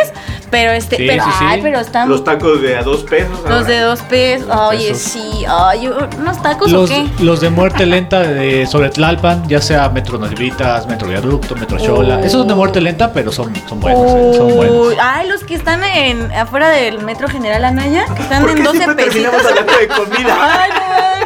[0.53, 1.45] Pero este, Sí, pero, sí, sí.
[1.47, 3.31] ay, pero están Los tacos de a dos pesos.
[3.41, 3.63] los ahora.
[3.63, 4.47] de dos pesos.
[4.69, 4.97] Oye, pesos.
[5.01, 5.45] sí.
[5.49, 5.87] Ay,
[6.19, 7.09] unos tacos Los, o qué?
[7.23, 12.19] los de muerte lenta de sobre Tlalpan, ya sea Metro Nolivitas, Metro Viaducto, Metro Xola.
[12.19, 14.01] Esos son de muerte lenta, pero son, son buenos.
[14.05, 14.93] eh, son Uy, buenos.
[15.01, 18.63] ay, los que están en afuera del Metro General Anaya, que están ¿Por en qué
[18.63, 19.31] 12 siempre pesitos.
[19.31, 20.61] terminamos hablando de comida?
[20.63, 20.71] Ay,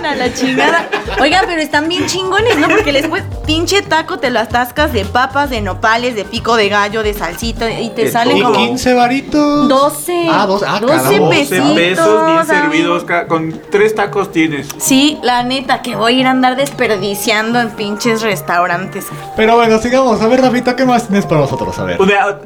[0.02, 0.88] no, a la chingada.
[1.20, 2.70] Oigan, pero están bien chingones, ¿no?
[2.70, 7.04] Porque después, pinche taco, te lo atascas de papas, de nopales, de pico de gallo,
[7.04, 8.54] de salsita, y te De salen todo.
[8.54, 9.68] como 15 varitos.
[9.68, 10.28] 12.
[10.30, 11.20] Ah, dos- ah, 12 caramba.
[11.20, 11.72] 12 pesitos.
[11.76, 13.06] pesos bien servidos.
[13.28, 14.68] Con tres tacos tienes.
[14.78, 19.06] Sí, la neta, que voy a ir a andar desperdiciando en pinches restaurantes.
[19.36, 20.22] Pero bueno, sigamos.
[20.22, 21.78] A ver, Rafita, ¿qué más tienes para nosotros?
[21.80, 22.02] A ver.
[22.02, 22.40] Una-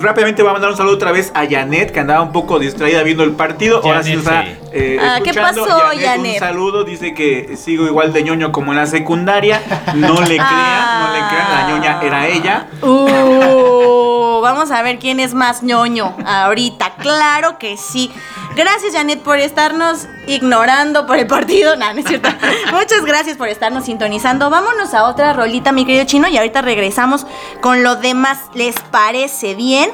[0.00, 3.02] rápidamente voy a mandar un saludo otra vez a Janet, que andaba un poco distraída
[3.02, 3.80] viendo el partido.
[3.84, 4.68] Ahora sí Janet, está sí.
[4.72, 5.64] eh, Ah, ¿qué escuchando.
[5.66, 6.38] pasó, Un Janet?
[6.38, 9.60] saludo, dice que sigo igual de ñoño como en la secundaria.
[9.94, 12.66] No le crean, no le crean, la ñoña era ella.
[12.82, 16.94] Uh, vamos a ver quién es más ñoño ahorita.
[16.96, 18.10] Claro que sí.
[18.56, 21.76] Gracias, Janet, por estarnos ignorando por el partido.
[21.76, 22.28] No, no es cierto.
[22.72, 24.50] Muchas gracias por estarnos sintonizando.
[24.50, 27.26] Vámonos a otra rolita, mi querido chino, y ahorita regresamos
[27.60, 28.38] con lo demás.
[28.54, 29.90] ¿Les parece bien?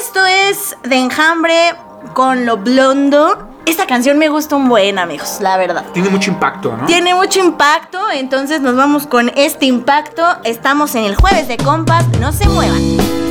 [0.00, 1.74] Esto es de enjambre
[2.14, 3.46] con lo blondo.
[3.66, 5.84] Esta canción me gusta un buen, amigos, la verdad.
[5.92, 6.86] Tiene mucho impacto, ¿no?
[6.86, 10.26] Tiene mucho impacto, entonces nos vamos con este impacto.
[10.44, 13.29] Estamos en el jueves de compas, no se muevan.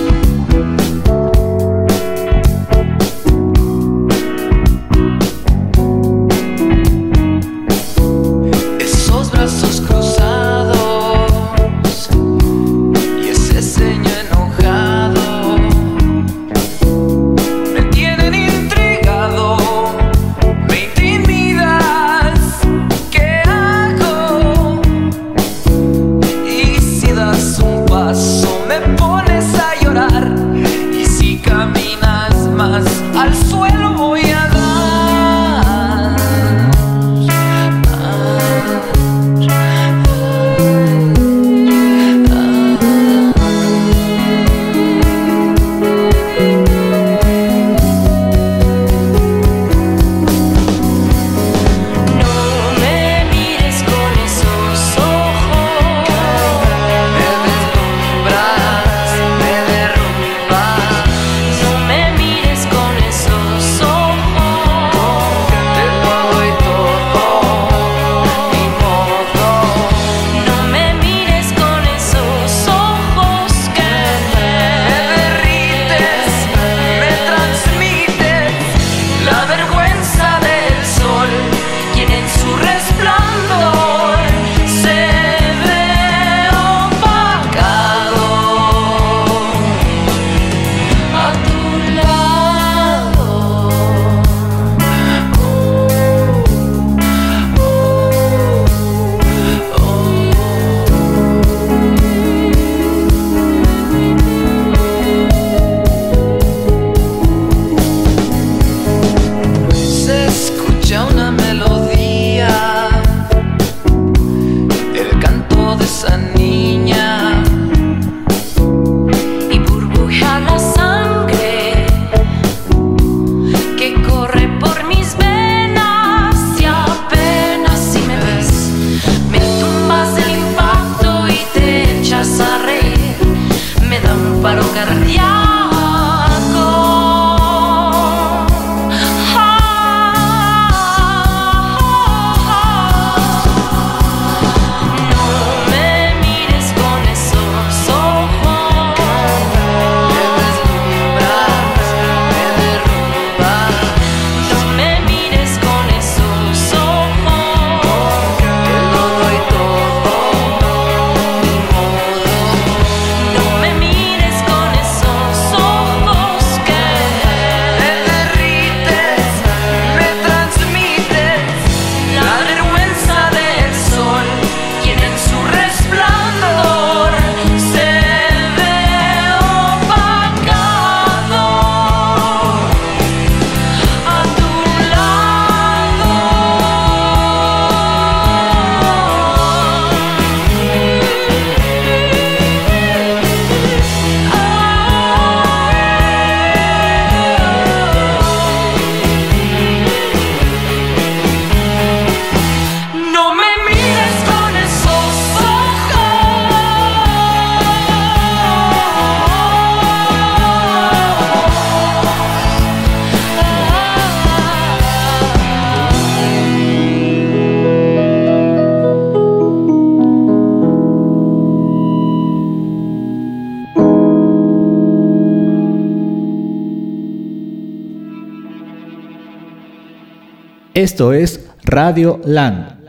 [230.80, 232.80] Esto es Radio Land.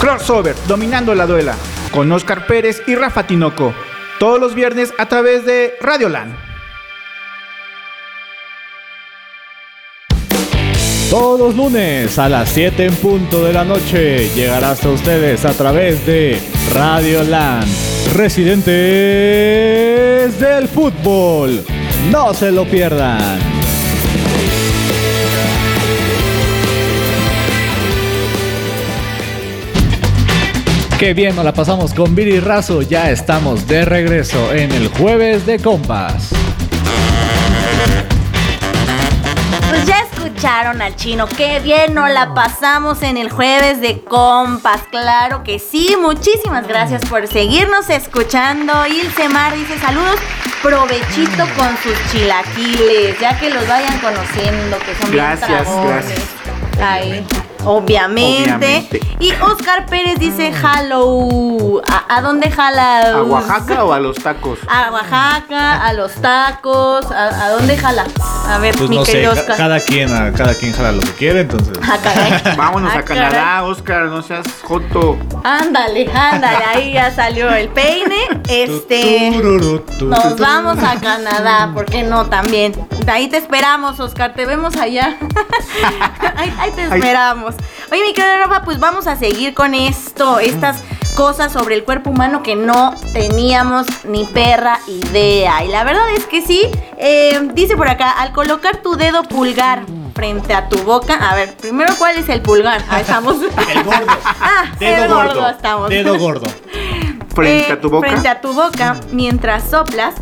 [0.00, 1.54] Crossover, dominando la duela,
[1.92, 3.72] con Oscar Pérez y Rafa Tinoco.
[4.18, 6.34] Todos los viernes a través de Radio Land.
[11.10, 15.52] Todos los lunes a las 7 en punto de la noche llegará hasta ustedes a
[15.52, 16.40] través de
[16.74, 17.68] Radio Land,
[18.16, 18.66] residentes
[20.40, 21.62] del fútbol.
[22.10, 23.61] No se lo pierdan.
[31.02, 32.80] Qué bien nos la pasamos con Viri Razo.
[32.80, 36.30] Ya estamos de regreso en el jueves de compas.
[39.68, 44.82] Pues ya escucharon al chino, qué bien nos la pasamos en el jueves de compas,
[44.92, 48.86] claro que sí, muchísimas gracias por seguirnos escuchando.
[48.86, 50.20] Ilse Mar dice saludos,
[50.62, 56.20] provechito con sus chilaquiles, ya que los vayan conociendo, que son Gracias, bien dragones.
[56.76, 57.51] gracias.
[57.64, 58.42] Obviamente.
[58.56, 59.00] Obviamente.
[59.20, 61.80] Y Oscar Pérez dice hello.
[61.88, 63.12] ¿A, a dónde jala?
[63.12, 64.58] ¿A Oaxaca o a los tacos?
[64.68, 68.04] A Oaxaca, a los tacos, ¿a, a dónde jala?
[68.48, 69.56] A ver, Pues mi no querido ca- Oscar.
[69.56, 71.78] cada quien, a- cada quien jala lo que quiere, entonces.
[71.82, 71.98] Ah.
[72.56, 75.16] Vámonos Ah, a Canadá, Oscar, no seas joto.
[75.44, 78.16] Ándale, ándale, ahí ya salió el peine.
[78.48, 79.30] Este.
[80.00, 82.72] Nos vamos a Canadá, ¿por qué no también?
[83.04, 85.16] De ahí te esperamos, Oscar, te vemos allá.
[86.36, 87.51] ahí, ahí te esperamos.
[87.90, 90.82] Oye, mi querido Rafa, pues vamos a seguir con esto, estas
[91.16, 95.62] cosas sobre el cuerpo humano que no teníamos ni perra idea.
[95.64, 96.62] Y la verdad es que sí,
[96.98, 99.82] eh, dice por acá, al colocar tu dedo pulgar
[100.14, 102.82] frente a tu boca, a ver, primero, ¿cuál es el pulgar?
[102.88, 103.36] Ahí estamos.
[103.74, 104.06] El gordo.
[104.40, 105.34] ah, Dedo el gordo.
[105.34, 105.88] gordo estamos.
[105.90, 106.46] Dedo gordo.
[107.34, 108.08] Frente Eh, a tu boca.
[108.08, 110.14] Frente a tu boca, mientras soplas.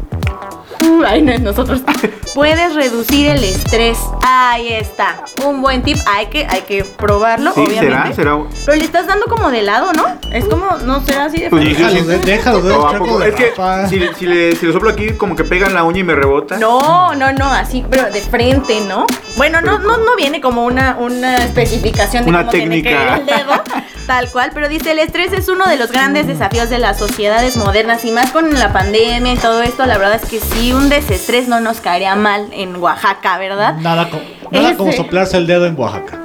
[0.85, 1.81] Uh, ay, no, nosotros.
[2.35, 3.99] Puedes reducir el estrés.
[4.23, 5.25] Ahí está.
[5.45, 5.99] Un buen tip.
[6.07, 8.15] Hay que, hay que probarlo, Sí, obviamente.
[8.15, 8.39] será, será.
[8.67, 10.05] Pero le estás dando como de lado, ¿no?
[10.33, 11.83] Es como, no será así de Pues frente.
[11.83, 13.19] Déjalo, de- déjalo, de ¿O a chueco poco?
[13.19, 13.53] de Es que
[13.89, 16.15] si, si le, si le soplo aquí, como que pega en la uña y me
[16.15, 16.57] rebota.
[16.59, 19.07] No, no, no, así, pero de frente, ¿no?
[19.37, 23.17] Bueno, no, no, no viene como una, una especificación de Una cómo tiene que técnica.
[23.17, 23.63] ir el dedo,
[24.11, 27.57] tal cual, pero dice, el estrés es uno de los grandes desafíos de las sociedades
[27.57, 30.89] modernas y más con la pandemia y todo esto, la verdad es que sí, un
[30.89, 33.77] desestrés no nos caería mal en Oaxaca, ¿verdad?
[33.77, 34.21] Nada, co-
[34.51, 34.97] nada como Ese.
[34.97, 36.19] soplarse el dedo en Oaxaca.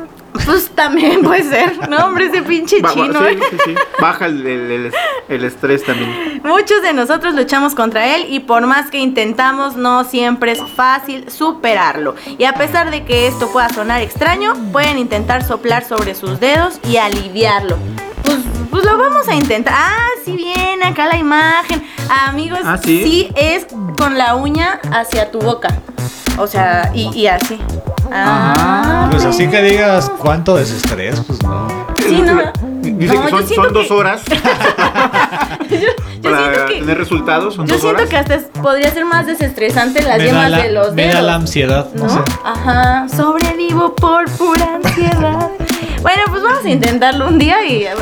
[0.46, 1.98] Pues también puede ser, ¿no?
[2.08, 3.20] Hombre, ese pinche chino.
[3.20, 3.40] sí, ¿eh?
[3.52, 3.76] sí, sí.
[4.02, 4.92] Baja el-
[5.30, 6.42] el estrés también.
[6.44, 11.30] Muchos de nosotros luchamos contra él y por más que intentamos no siempre es fácil
[11.32, 12.16] superarlo.
[12.38, 16.80] Y a pesar de que esto pueda sonar extraño, pueden intentar soplar sobre sus dedos
[16.88, 17.78] y aliviarlo.
[18.24, 18.38] Pues,
[18.76, 19.74] pues lo vamos a intentar.
[19.78, 21.82] Ah, sí viene acá la imagen.
[22.10, 23.32] Amigos, Ah, ¿sí?
[23.36, 23.66] es
[23.98, 25.70] con la uña hacia tu boca.
[26.38, 27.58] O sea, y, y así.
[28.12, 31.68] Ah, Pues así que digas cuánto desestrés, pues no.
[32.06, 32.52] Sí, no.
[32.82, 34.22] Dice No, que son, dos que- horas
[35.70, 35.78] yo,
[36.22, 36.80] yo para siento que...
[36.80, 37.56] tener resultados.
[37.56, 38.10] Son Yo dos siento horas.
[38.10, 41.16] que hasta es- podría ser más desestresante las Me yemas la, de los me dedos.
[41.16, 42.10] da la ansiedad, no, ¿no?
[42.10, 42.20] sé.
[42.44, 45.50] Ajá, sobrevivo por pura ansiedad.
[46.06, 47.94] Bueno, pues vamos a intentarlo un día y eh,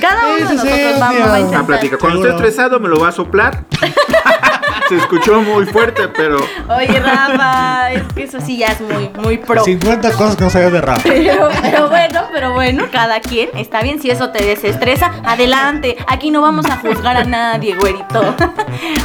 [0.00, 1.66] cada uno de nosotros vamos a intentar.
[1.66, 1.98] plática.
[1.98, 2.46] Cuando esté Seguro.
[2.48, 3.64] estresado me lo va a soplar.
[4.88, 9.38] Se escuchó muy fuerte, pero Oye, Rafa, es que eso sí ya es muy, muy
[9.38, 9.62] pro.
[9.62, 11.02] 50 cosas que no sabías de Rafa.
[11.04, 14.02] Pero, pero bueno, pero bueno, cada quien está bien.
[14.02, 15.96] Si eso te desestresa, adelante.
[16.08, 18.20] Aquí no vamos a juzgar a nadie, güerito.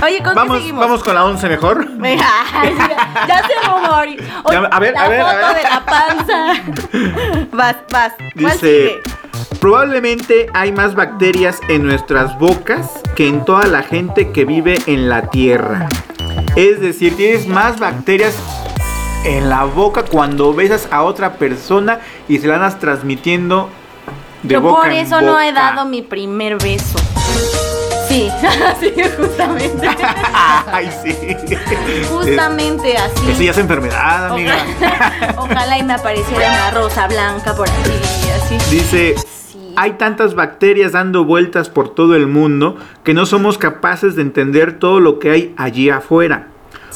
[0.03, 0.81] Oye, ¿con qué vamos, seguimos?
[0.81, 1.87] vamos con la 11 mejor.
[2.03, 2.17] Ay,
[2.79, 4.07] ya, ya se rumor.
[4.07, 4.17] Oye,
[4.51, 5.55] Ya, a ver, la a ver, a foto ver.
[5.55, 6.53] de la panza.
[7.55, 8.13] Vas, vas.
[8.39, 9.01] ¿Cuál Dice, sigue?
[9.59, 15.09] probablemente hay más bacterias en nuestras bocas que en toda la gente que vive en
[15.09, 15.87] la Tierra.
[16.55, 18.35] Es decir, tienes más bacterias
[19.23, 23.69] en la boca cuando besas a otra persona y se la andas transmitiendo
[24.43, 25.61] de Yo boca por en eso no he boca.
[25.61, 26.99] dado mi primer beso.
[28.15, 28.32] Sí,
[28.80, 29.89] sí, justamente.
[30.71, 31.36] Ay, sí.
[32.10, 33.30] Justamente así.
[33.30, 34.56] Eso ya es enfermedad, amiga.
[34.78, 37.91] Ojalá, ojalá y me apareciera una rosa blanca por aquí,
[38.41, 38.58] así.
[38.73, 39.15] Dice,
[39.75, 44.80] hay tantas bacterias dando vueltas por todo el mundo que no somos capaces de entender
[44.80, 46.47] todo lo que hay allí afuera.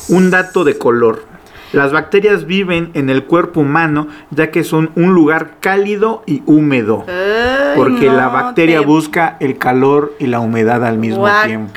[0.08, 1.25] Un dato de color.
[1.71, 7.05] Las bacterias viven en el cuerpo humano ya que son un lugar cálido y húmedo.
[7.08, 11.71] Ay, Porque no, la bacteria te- busca el calor y la humedad al mismo tiempo.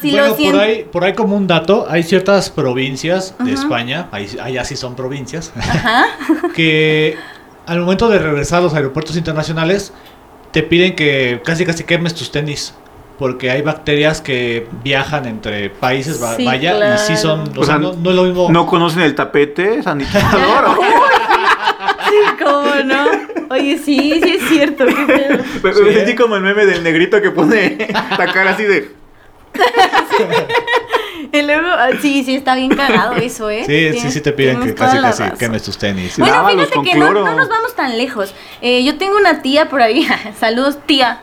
[0.00, 4.08] Si bueno, lo por ahí, por ahí como un dato, hay ciertas provincias de España,
[4.10, 5.52] ahí, allá sí son provincias,
[6.54, 7.16] que
[7.66, 9.92] al momento de regresar a los aeropuertos internacionales
[10.52, 12.74] te piden que casi casi quemes tus tenis.
[13.18, 17.74] Porque hay bacterias que viajan entre países, Sí, vaya, y sí son, o, O sea,
[17.74, 18.48] sea, no, no es lo mismo.
[18.50, 20.78] ¿No conocen el tapete sanitizador?
[22.08, 23.06] Sí, ¿Cómo no?
[23.50, 24.86] Oye, sí, sí es cierto.
[24.86, 25.44] qué pedo.
[25.62, 27.76] Me, me sentí como el meme del negrito que pone
[28.18, 28.90] la cara así de.
[31.32, 33.64] Y luego, ah, sí, sí, está bien cagado eso, ¿eh?
[33.66, 36.18] Sí, sí, Tienes- sí te piden que casi casi quemes tus tenis.
[36.18, 38.34] Bueno, Lávalos fíjate que no, no nos vamos tan lejos.
[38.60, 40.06] Eh, yo tengo una tía por ahí,
[40.40, 41.20] saludos tía,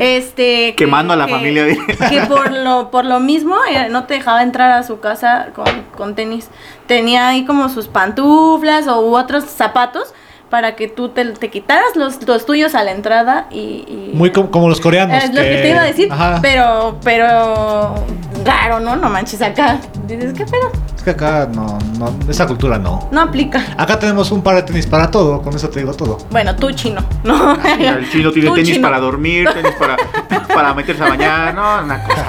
[0.00, 0.70] este...
[0.70, 1.66] que- Quemando a la que- familia
[2.08, 5.66] Que por lo, por lo mismo eh, no te dejaba entrar a su casa con,
[5.96, 6.48] con tenis.
[6.86, 10.12] Tenía ahí como sus pantuflas o u otros zapatos
[10.50, 13.58] para que tú te, te quitaras los, los tuyos a la entrada y...
[13.86, 15.22] y- Muy com- como los coreanos.
[15.24, 16.38] es lo que te iba a decir, Ajá.
[16.42, 17.94] pero, pero
[18.44, 18.96] raro, ¿no?
[18.96, 19.78] No manches acá.
[20.06, 20.70] Dices, ¿qué pedo?
[21.00, 23.08] Es que acá no, no, esa cultura no.
[23.10, 23.64] No aplica.
[23.78, 26.18] Acá tenemos un par de tenis para todo, con eso te digo todo.
[26.30, 27.54] Bueno, tú chino, ¿no?
[27.64, 28.86] El chino tiene Tú, tenis chino.
[28.86, 29.96] para dormir, tenis para,
[30.54, 31.54] para meterse a bañar.
[31.54, 32.26] No, una cosa.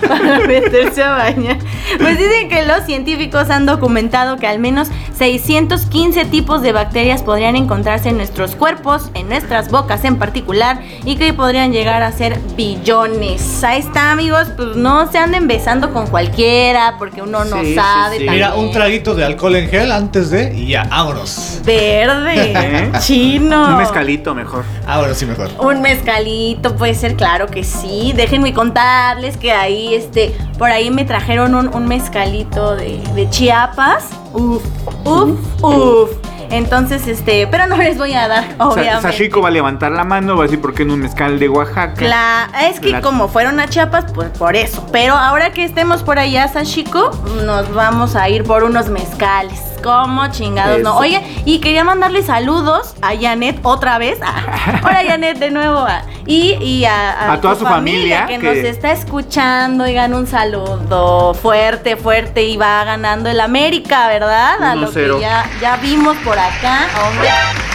[0.08, 1.58] para meterse a bañar.
[1.96, 7.54] Pues dicen que los científicos han documentado que al menos 615 tipos de bacterias podrían
[7.54, 12.40] encontrarse en nuestros cuerpos, en nuestras bocas en particular, y que podrían llegar a ser
[12.56, 13.62] billones.
[13.62, 17.74] Ahí está, amigos, pues no se anden besando con cualquiera, porque uno no Sí, sí,
[18.08, 18.18] sabe.
[18.18, 18.30] sí.
[18.30, 21.60] Mira, un traguito de alcohol en gel antes de y ya, vámonos.
[21.64, 22.92] Verde, ¿Eh?
[23.00, 23.68] chino.
[23.68, 24.64] Un mezcalito mejor.
[24.86, 25.50] Ah, bueno, sí, mejor.
[25.58, 28.12] Un mezcalito, puede ser, claro que sí.
[28.14, 34.04] Déjenme contarles que ahí, este, por ahí me trajeron un, un mezcalito de, de Chiapas.
[34.32, 34.62] Uf,
[35.04, 36.10] uf, uf.
[36.50, 39.02] Entonces, este, pero no les voy a dar, Sa- obviamente.
[39.02, 41.48] Sashiko va a levantar la mano, va a decir por qué en un mezcal de
[41.48, 41.94] Oaxaca.
[41.94, 44.86] Cla- es que La- como fueron a Chiapas, pues por eso.
[44.92, 47.10] Pero ahora que estemos por allá, Sashiko,
[47.44, 49.60] nos vamos a ir por unos mezcales.
[49.82, 50.90] Como chingados, no.
[50.90, 50.98] Eso.
[50.98, 54.18] Oye, y quería mandarle saludos a Janet otra vez.
[54.82, 55.86] Hola Janet de nuevo.
[56.26, 59.84] y, y a, A toda tu su familia que, que- nos está escuchando.
[59.84, 62.44] Oigan, un saludo fuerte, fuerte.
[62.44, 64.62] Y va ganando el América, ¿verdad?
[64.62, 65.20] A lo que 1-0.
[65.20, 66.86] ya, ya vimos por acá.
[67.06, 67.28] Hombre,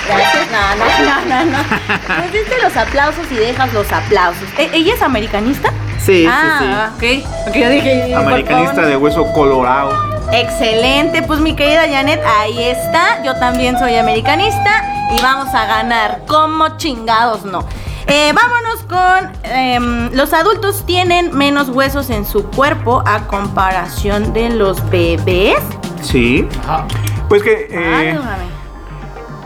[0.08, 0.48] gracias.
[0.52, 1.52] No, no, no, no.
[1.52, 1.64] no.
[2.34, 4.48] Pues los aplausos y dejas los aplausos.
[4.58, 5.72] ¿E- ¿Ella es americanista?
[6.00, 7.04] Sí, ah, ok.
[7.48, 8.02] Ok, yo dije.
[8.02, 8.14] sí, sí.
[8.14, 10.13] Americanista de hueso colorado.
[10.34, 13.22] Excelente, pues mi querida Janet, ahí está.
[13.24, 14.84] Yo también soy americanista
[15.16, 16.22] y vamos a ganar.
[16.28, 17.64] Como chingados, no.
[18.08, 24.50] Eh, vámonos con em, los adultos tienen menos huesos en su cuerpo a comparación de
[24.50, 25.60] los bebés.
[26.02, 26.48] Sí.
[26.64, 26.86] Ajá.
[27.30, 28.44] Pues que eh, Válgame.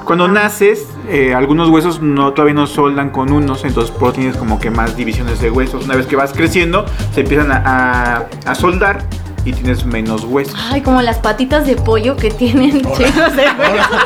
[0.06, 4.38] cuando naces, eh, algunos huesos no todavía no soldan con unos, entonces por eso tienes
[4.38, 5.86] como que más divisiones de huesos.
[5.86, 9.04] Una vez que vas creciendo, se empiezan a, a- a soldar
[9.48, 10.54] y tienes menos huesos.
[10.72, 14.02] Ay, como las patitas de pollo que tienen chicos de huesos.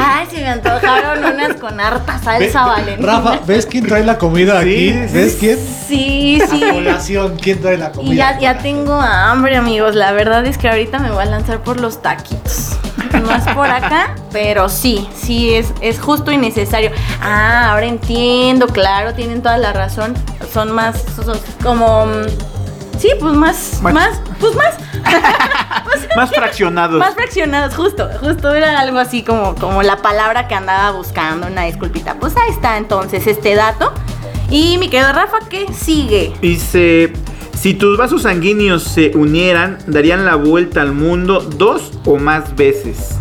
[0.00, 3.06] Ay, se me antojaron unas con harta Ve- salsa valentina.
[3.12, 4.90] Rafa, ¿ves quién trae la comida aquí?
[4.92, 5.58] Sí, ¿Ves quién?
[5.88, 6.64] Sí, sí.
[6.64, 8.12] A colación, ¿quién trae la comida?
[8.14, 9.94] Y ya, ya tengo hambre, amigos.
[9.94, 12.76] La verdad es que ahorita me voy a lanzar por los taquitos.
[13.12, 16.90] No es por acá, pero sí, sí, es, es justo y necesario.
[17.20, 20.14] Ah, ahora entiendo, claro, tienen toda la razón.
[20.52, 22.06] Son más, son como...
[22.98, 24.74] Sí, pues más, Más- más, pues más.
[26.16, 26.98] Más fraccionados.
[26.98, 31.62] Más fraccionados, justo, justo era algo así como, como la palabra que andaba buscando, una
[31.64, 32.14] disculpita.
[32.18, 33.92] Pues ahí está entonces este dato.
[34.50, 36.32] Y mi querido Rafa, ¿qué sigue?
[36.40, 37.12] Dice,
[37.56, 43.16] si tus vasos sanguíneos se unieran, darían la vuelta al mundo dos o más veces.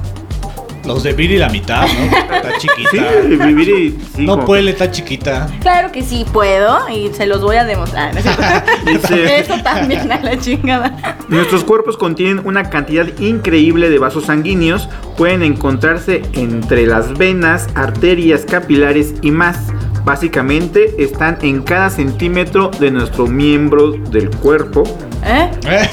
[0.88, 2.36] Los de Viri la mitad, ¿no?
[2.36, 3.06] Está chiquita.
[3.28, 5.48] Sí, sí, No como- puede, está chiquita.
[5.62, 8.14] Claro que sí puedo y se los voy a demostrar.
[8.14, 8.44] ¿no es cierto?
[8.86, 11.18] Dice- Eso también a la chingada.
[11.28, 14.88] Nuestros cuerpos contienen una cantidad increíble de vasos sanguíneos.
[15.18, 19.58] Pueden encontrarse entre las venas, arterias, capilares y más.
[20.06, 24.84] Básicamente están en cada centímetro de nuestro miembro del cuerpo.
[25.26, 25.52] ¿Eh?
[25.68, 25.90] ¿Eh?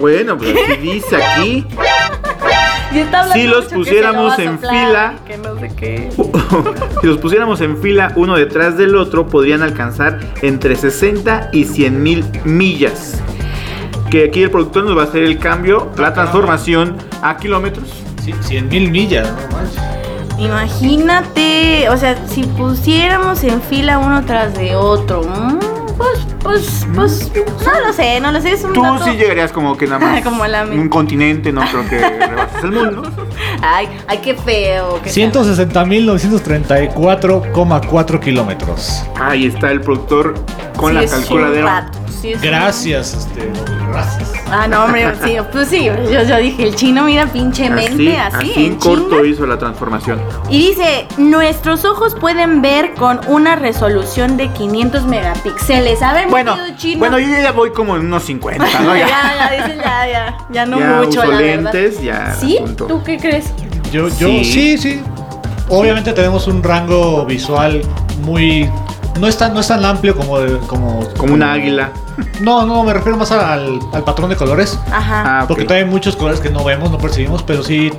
[0.00, 1.66] Bueno, pues así dice aquí.
[2.94, 5.14] Y está hablando Si los pusiéramos lo en soplar, fila.
[5.26, 6.10] Que no sé qué.
[7.00, 12.02] si los pusiéramos en fila uno detrás del otro, podrían alcanzar entre 60 y 100
[12.02, 13.20] mil millas.
[14.10, 17.88] Que aquí el productor nos va a hacer el cambio, la transformación a kilómetros.
[18.22, 19.82] Sí, 100 mil millas, no manches.
[20.38, 25.22] Imagínate, o sea, si pusiéramos en fila uno tras de otro.
[25.96, 27.30] Pues, pues, pues,
[27.64, 28.52] no lo sé, no lo sé.
[28.52, 31.60] Es un Tú dato- sí llegarías como que nada más Como la un continente, no
[31.62, 33.02] creo que rebases el mundo.
[33.62, 35.00] Ay, ay, qué feo.
[35.02, 39.04] que 160 mil 934,4 kilómetros.
[39.20, 40.34] Ahí está el productor
[40.76, 41.90] con Sí, la es un calculadora.
[42.22, 43.50] Sí, es un- Gracias, este.
[43.90, 44.32] Gracias.
[44.50, 48.50] Ah, no, hombre, sí, pues sí, yo, yo dije, el chino mira pinche mente, así,
[48.50, 50.20] así en corto hizo la transformación.
[50.48, 56.00] Y dice, nuestros ojos pueden ver con una resolución de 500 megapíxeles.
[56.02, 56.98] A ver, Bueno, chino.
[57.00, 58.96] bueno, yo ya voy como en unos 50, ¿no?
[58.96, 62.26] ya, Ya, ya, dice, ya, ya, ya no ya mucho, uso la lentes, verdad.
[62.28, 62.34] ya.
[62.34, 62.58] ¿Sí?
[62.76, 63.52] ¿Tú qué crees?
[63.90, 64.44] Yo, yo, Sí.
[64.44, 64.78] sí.
[64.78, 65.00] sí,
[65.68, 67.80] Obviamente tenemos un rango visual
[68.24, 68.68] muy.
[69.20, 71.06] No es tan, no es tan amplio como, de- como.
[71.16, 71.90] Como una águila.
[72.40, 74.78] No, no, me refiero más al, al patrón de colores.
[74.92, 75.40] Ajá.
[75.40, 75.44] Ah.
[75.48, 77.90] Porque todavía hay muchos colores que no vemos, no percibimos, pero sí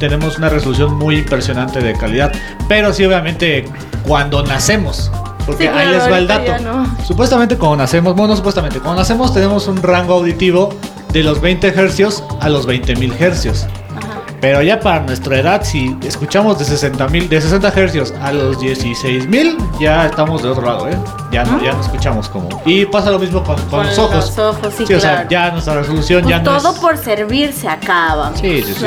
[0.00, 2.32] tenemos una resolución muy impresionante de calidad.
[2.68, 3.68] Pero sí, obviamente,
[4.06, 5.10] cuando nacemos.
[5.46, 6.58] Porque Sí, ahí claro, les va el dato.
[6.62, 6.96] no.
[7.04, 10.70] Supuestamente cuando nacemos, bueno, no supuestamente, cuando nacemos tenemos un rango auditivo
[11.12, 13.66] de los 20 hercios a los 20.000 hercios.
[14.42, 18.58] Pero ya para nuestra edad, si escuchamos de 60 mil, de 60 hercios a los
[18.60, 20.98] 16 mil, ya estamos de otro lado, ¿eh?
[21.30, 22.48] Ya no, ya no escuchamos como.
[22.66, 24.36] Y pasa lo mismo con, con Con los ojos.
[24.36, 25.28] los ojos, sí, o sea, claro.
[25.30, 28.32] ya nuestra resolución Pues ya no todo es- por servir se acaba.
[28.34, 28.84] Sí, sí, sí.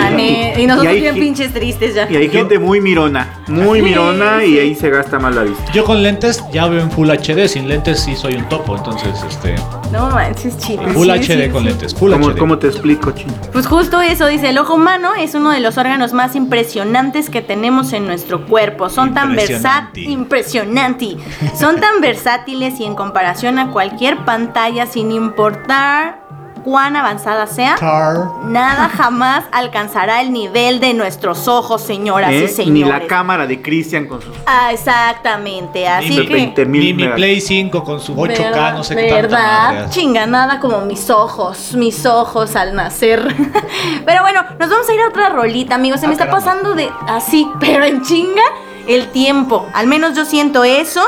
[0.61, 2.05] Y nosotros Y hay bien pinches tristes ya.
[2.11, 3.39] Y hay gente muy mirona.
[3.47, 4.55] Muy Sí, mirona sí.
[4.55, 5.71] y ahí se gasta más la vista.
[5.71, 9.11] Yo con lentes ya veo en Full HD, sin lentes sí soy un topo, entonces
[9.29, 9.55] este
[9.91, 10.83] No manches, chido.
[10.89, 11.69] Full Sí, HD sí, con sí.
[11.69, 12.37] lentes, Full ¿Cómo, HD.
[12.37, 13.33] cómo te explico, chino?
[13.53, 17.41] Pues justo eso dice, el ojo humano es uno de los órganos más impresionantes que
[17.41, 18.89] tenemos en nuestro cuerpo.
[18.89, 21.17] Son tan versátiles, impresionante.
[21.57, 26.24] Son tan versátiles y en comparación a cualquier pantalla sin importar
[26.65, 28.17] cuán avanzada sea, Tar.
[28.45, 32.45] nada jamás alcanzará el nivel de nuestros ojos, señoras ¿Eh?
[32.45, 32.73] y señores.
[32.73, 36.95] Ni la cámara de Cristian con sus Ah, exactamente, así Ni que 20 Ni mil
[36.95, 38.73] mi Play 5 con su 8K, ¿Verdad?
[38.73, 39.73] no sé qué ¿Verdad?
[39.73, 39.89] madre.
[39.91, 43.21] Chinga, nada como mis ojos, mis ojos al nacer.
[44.05, 45.99] pero bueno, nos vamos a ir a otra rolita, amigos.
[45.99, 46.45] Se me Ah, está caramba.
[46.45, 48.41] pasando de así, pero en chinga,
[48.87, 49.67] el tiempo.
[49.73, 51.01] Al menos yo siento eso.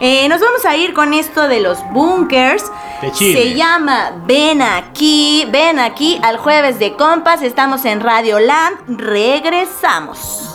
[0.00, 2.64] Eh, nos vamos a ir con esto de los bunkers.
[3.02, 3.42] De Chile.
[3.42, 7.42] Se llama Ven aquí, ven aquí al jueves de compas.
[7.42, 8.98] Estamos en Radio Land.
[8.98, 10.49] Regresamos.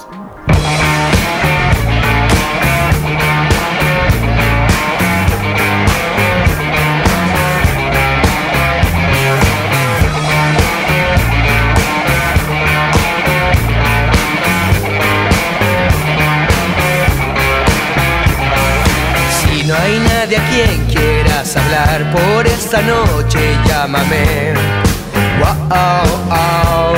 [20.25, 24.53] Nadie a quien quieras hablar por esta noche, llámame.
[25.39, 26.95] Wow,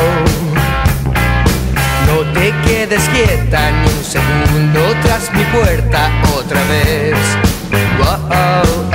[2.05, 7.17] No te quedes quieta ni un segundo tras mi puerta otra vez.
[7.97, 8.86] Wow,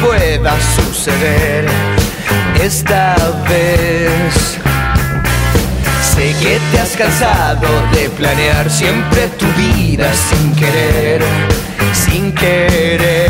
[0.00, 1.66] pueda suceder
[2.60, 3.14] esta
[3.48, 4.58] vez.
[6.14, 11.22] Sé que te has cansado de planear siempre tu vida sin querer,
[11.92, 13.27] sin querer.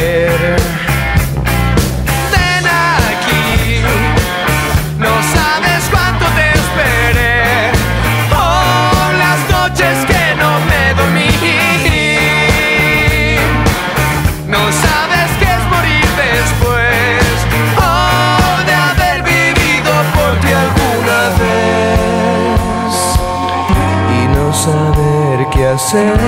[25.89, 26.21] Hacer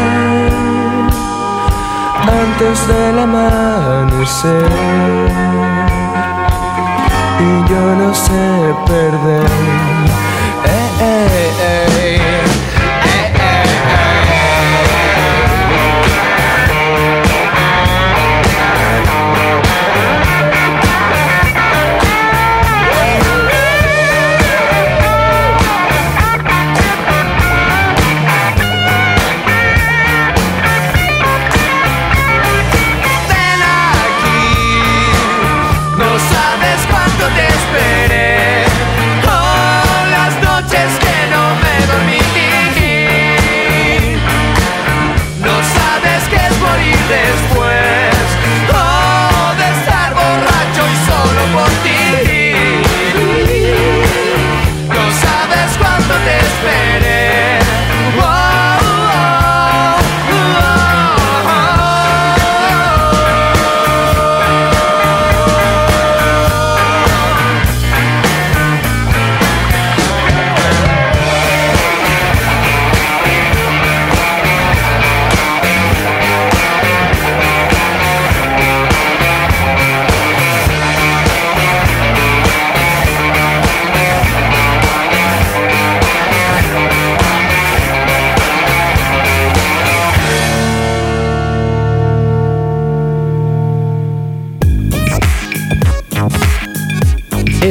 [2.23, 4.71] antes del amanecer.
[7.41, 10.30] Y yo no sé perder.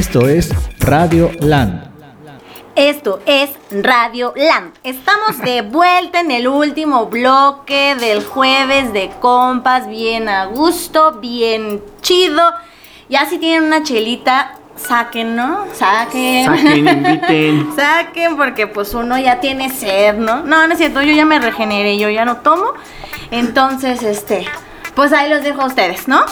[0.09, 0.49] Esto es
[0.79, 1.83] Radio Land.
[2.75, 4.73] Esto es Radio Land.
[4.83, 11.83] Estamos de vuelta en el último bloque del jueves de compas, bien a gusto, bien
[12.01, 12.41] chido.
[13.07, 15.67] Ya si tienen una chelita, saquen, ¿no?
[15.75, 16.45] Saquen.
[16.47, 17.75] Saquen, inviten.
[17.75, 20.41] Saquen porque pues uno ya tiene sed, ¿no?
[20.41, 22.73] No, no es cierto, yo ya me regeneré, yo ya no tomo.
[23.29, 24.47] Entonces, este,
[24.95, 26.25] pues ahí los dejo a ustedes, ¿no?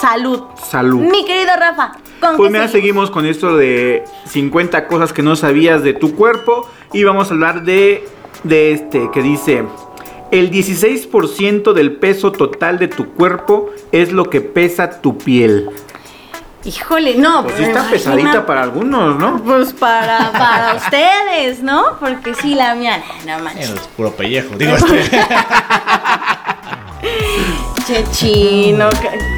[0.00, 0.46] Salud.
[0.68, 0.98] Salud.
[1.02, 3.10] Mi querido Rafa, ¿con Pues mira, seguimos?
[3.10, 7.62] con esto de 50 cosas que no sabías de tu cuerpo y vamos a hablar
[7.62, 8.06] de,
[8.44, 9.64] de este que dice,
[10.30, 15.70] el 16% del peso total de tu cuerpo es lo que pesa tu piel.
[16.62, 17.42] Híjole, no.
[17.44, 19.42] Pues sí está imagina- pesadita para algunos, ¿no?
[19.42, 21.98] Pues para, para ustedes, ¿no?
[21.98, 23.70] Porque sí, la mía, no manches.
[23.70, 24.56] Es puro pellejo.
[24.58, 25.10] Digo, este.
[27.86, 28.88] Che, chino,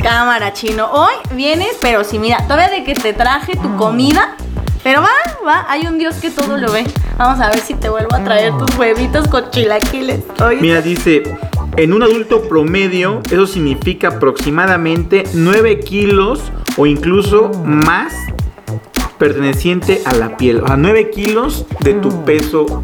[0.03, 0.91] cámara chino.
[0.93, 4.37] Hoy vienes, pero sí, mira, todavía de que te traje tu comida.
[4.83, 5.09] Pero va,
[5.47, 6.85] va, hay un Dios que todo lo ve.
[7.17, 10.21] Vamos a ver si te vuelvo a traer tus huevitos con chilaquiles.
[10.45, 10.61] ¿oíste?
[10.61, 11.23] Mira, dice,
[11.77, 18.13] en un adulto promedio eso significa aproximadamente 9 kilos o incluso más
[19.19, 20.61] perteneciente a la piel.
[20.63, 22.83] O sea, 9 kilos de tu peso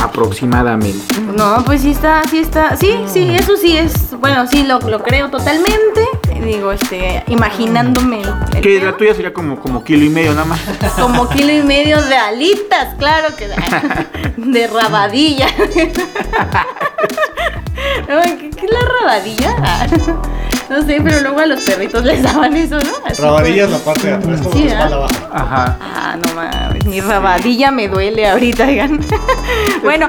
[0.00, 1.20] aproximadamente.
[1.36, 5.02] No, pues sí está, sí está, sí, sí, eso sí es, bueno, sí lo, lo
[5.02, 6.08] creo totalmente.
[6.44, 10.44] Digo, este, imaginándome el, el Que la tuya sería como, como kilo y medio nada
[10.44, 10.60] más.
[11.00, 13.48] Como kilo y medio de alitas, claro que
[14.36, 15.46] de rabadilla.
[18.08, 19.54] No, ¿Qué, qué es la rabadilla?
[20.70, 22.90] No sé, pero luego a los perritos les daban eso, ¿no?
[23.04, 25.28] Así Rabadilla es como- la parte de atrás, como Sí, la espalda baja.
[25.32, 25.78] Ajá.
[25.80, 29.00] Ah, no mames, mi rabadilla me duele ahorita, oigan.
[29.82, 30.08] Bueno,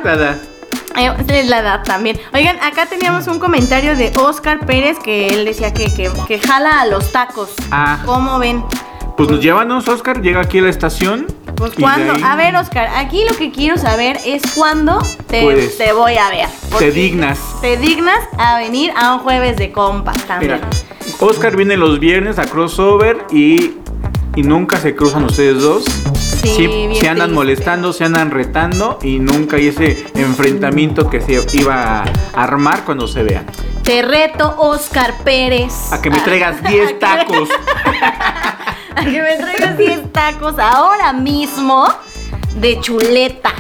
[0.95, 2.18] eh, la edad también.
[2.34, 6.80] Oigan, acá teníamos un comentario de Oscar Pérez que él decía que, que, que jala
[6.82, 7.49] a los tacos.
[7.72, 7.99] Ah.
[8.06, 8.64] ¿Cómo ven?
[9.18, 11.28] Pues nos llévanos, Oscar, llega aquí a la estación.
[11.56, 15.78] Pues cuándo, ahí a ver Oscar, aquí lo que quiero saber es cuándo te, Puedes.
[15.78, 16.47] te voy a ver.
[16.70, 17.39] Porque dignas.
[17.62, 20.56] Te dignas a venir a un jueves de compas también.
[20.56, 20.70] Mira,
[21.20, 23.76] Oscar viene los viernes a crossover y,
[24.36, 25.86] y nunca se cruzan ustedes dos.
[25.86, 27.34] Sí, Sí, se andan triste.
[27.34, 33.08] molestando, se andan retando y nunca hay ese enfrentamiento que se iba a armar cuando
[33.08, 33.47] se vean.
[33.82, 35.91] Te reto, Oscar Pérez.
[35.91, 37.49] A que me traigas 10 tacos.
[38.96, 41.88] A que me traigas 10 tacos ahora mismo
[42.56, 43.54] de chuleta.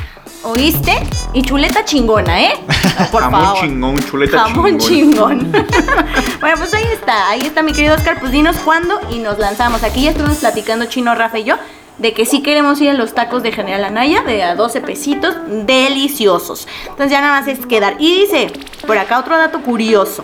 [0.43, 1.01] ¿Oíste?
[1.33, 2.53] Y chuleta chingona, ¿eh?
[3.11, 3.61] Por Jamón favor.
[3.61, 5.39] chingón, chuleta Jamón chingón.
[5.39, 5.51] chingón.
[6.39, 8.19] bueno, pues ahí está, ahí está mi querido Oscar.
[8.19, 9.83] Pues dinos cuándo y nos lanzamos.
[9.83, 11.55] Aquí ya estuvimos platicando Chino, Rafa y yo
[11.97, 15.35] de que sí queremos ir a los tacos de General Anaya de a 12 pesitos,
[15.47, 16.67] deliciosos.
[16.83, 17.95] Entonces ya nada más es quedar.
[17.99, 18.51] Y dice,
[18.85, 20.23] por acá otro dato curioso.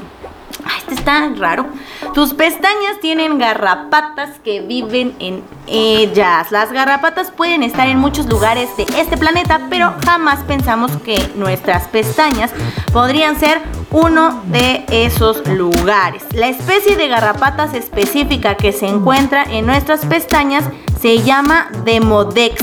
[0.66, 1.66] Ah, este está raro.
[2.14, 6.52] Tus pestañas tienen garrapatas que viven en ellas.
[6.52, 11.88] Las garrapatas pueden estar en muchos lugares de este planeta, pero jamás pensamos que nuestras
[11.88, 12.52] pestañas
[12.92, 13.62] podrían ser
[13.92, 16.24] uno de esos lugares.
[16.34, 20.66] La especie de garrapatas específica que se encuentra en nuestras pestañas
[21.02, 22.62] se llama Demodex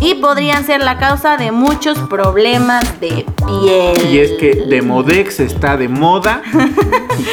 [0.00, 4.06] y podrían ser la causa de muchos problemas de piel.
[4.12, 6.42] Y es que Demodex está de moda.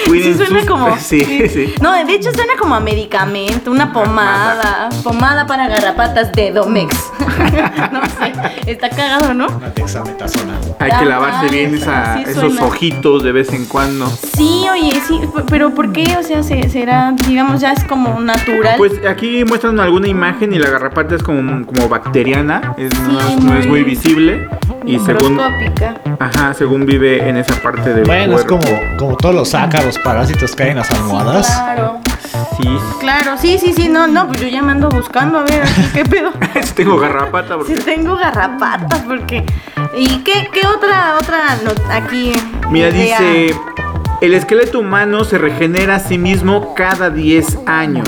[0.08, 0.98] Y Sí, suena sus- como.
[1.00, 1.74] Sí, sí.
[1.82, 4.90] No, de hecho suena como a medicamento, una pomada.
[5.08, 6.94] Pomada para garrapatas de Domex.
[7.94, 8.34] no sé,
[8.72, 9.48] está cagado, ¿no?
[9.48, 10.56] Una dexametasona.
[10.80, 12.66] Hay que lavarse bien esa- sí esos suena.
[12.66, 14.06] ojitos de vez en cuando.
[14.08, 16.18] Sí, oye, sí, pero ¿por qué?
[16.20, 18.76] O sea, se- será, digamos, ya es como natural.
[18.78, 23.40] Pues aquí muestran alguna imagen y la garrapata es como, como bacteriana, es- no, es,
[23.44, 24.50] no es muy- visible
[24.86, 25.96] y según, Microscópica.
[26.20, 28.64] ajá, según vive en esa parte del Bueno, es como,
[28.98, 31.48] como todos los ácaros, parásitos que hay en las almohadas.
[31.48, 32.00] Claro,
[32.56, 32.68] Sí,
[33.00, 35.82] claro, sí, sí, sí, no, no, pues yo ya me ando buscando, a ver, aquí,
[35.94, 36.32] ¿qué pedo?
[36.76, 39.44] tengo garrapata Si porque tengo garrapatas, porque...
[39.96, 42.32] ¿Y qué, qué otra, otra no- aquí?
[42.70, 43.20] Mira, idea?
[43.20, 43.56] dice,
[44.22, 48.08] el esqueleto humano se regenera a sí mismo cada 10 años.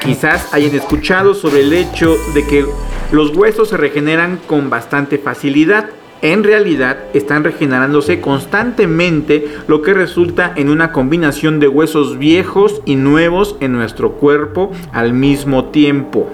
[0.00, 2.66] Quizás hayan escuchado sobre el hecho de que
[3.12, 5.86] los huesos se regeneran con bastante facilidad.
[6.22, 12.96] En realidad están regenerándose constantemente, lo que resulta en una combinación de huesos viejos y
[12.96, 16.28] nuevos en nuestro cuerpo al mismo tiempo.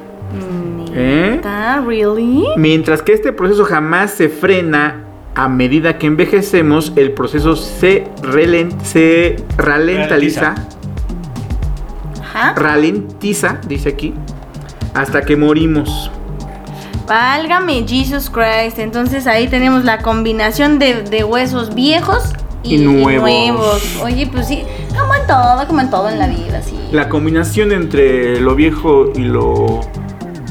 [0.93, 1.33] ¿Eh?
[1.37, 2.45] ¿Está really?
[2.57, 5.05] Mientras que este proceso jamás se frena
[5.37, 10.55] a medida que envejecemos, el proceso se, relen- se ralentiza,
[12.23, 12.55] Ajá.
[12.57, 14.15] ralentiza, dice aquí,
[14.95, 16.11] hasta que morimos.
[17.07, 18.79] Válgame Jesus Christ.
[18.79, 22.33] Entonces ahí tenemos la combinación de, de huesos viejos
[22.63, 23.83] y, Y nuevos.
[24.03, 24.65] Oye, pues sí,
[24.97, 26.77] como en todo, como en todo en la vida, sí.
[26.91, 29.81] La combinación entre lo viejo y lo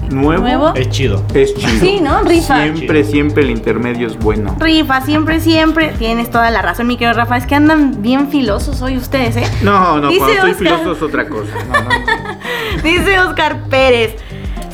[0.10, 0.74] nuevo, Nuevo.
[0.76, 1.24] Es chido.
[1.34, 1.80] es chido.
[1.80, 2.22] Sí, ¿no?
[2.22, 2.64] Rifa.
[2.64, 4.56] Siempre, siempre el intermedio es bueno.
[4.60, 5.90] Rifa, siempre, siempre.
[5.98, 7.38] Tienes toda la razón, mi querido Rafa.
[7.38, 9.44] Es que andan bien filosos hoy ustedes, ¿eh?
[9.62, 10.80] No, no, Dice cuando estoy Oscar.
[10.80, 11.52] filoso es otra cosa.
[11.68, 12.84] No, no.
[12.84, 14.16] Dice Oscar Pérez.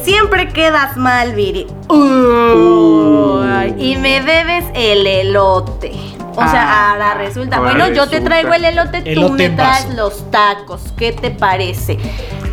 [0.04, 1.68] Siempre quedas mal, Viri.
[1.90, 3.42] Uh.
[3.42, 5.92] Uy, y me debes el elote.
[6.34, 7.58] O sea, Ah, ahora resulta.
[7.58, 9.98] ahora bueno, yo te traigo el elote, tú me traes vaso.
[9.98, 10.82] los tacos.
[10.98, 11.98] ¿Qué te parece?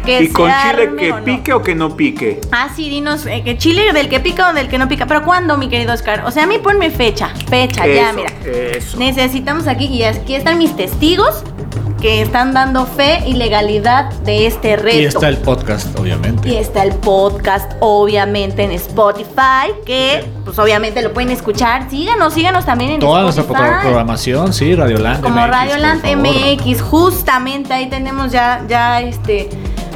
[0.04, 1.24] Que ¿Y con chile que o no.
[1.24, 2.40] pique o que no pique?
[2.50, 5.06] Ah, sí, dinos, eh, que chile del que pica o del que no pica.
[5.06, 6.24] Pero ¿cuándo, mi querido Oscar?
[6.26, 7.28] O sea, a mí ponme fecha.
[7.48, 8.30] Fecha, ya, mira.
[8.44, 8.98] Eso.
[8.98, 11.44] Necesitamos aquí, y aquí están mis testigos
[12.00, 14.98] que están dando fe y legalidad de este reto.
[14.98, 16.48] Y está el podcast, obviamente.
[16.48, 21.90] Y está el podcast, obviamente, en Spotify, que pues obviamente lo pueden escuchar.
[21.90, 23.68] Síganos, síganos también en Toda nuestra Spotify.
[23.68, 25.22] pro- programación, sí, Radio Land.
[25.22, 26.26] Como MX, Radio por Land favor.
[26.28, 29.48] MX, justamente ahí tenemos ya, ya este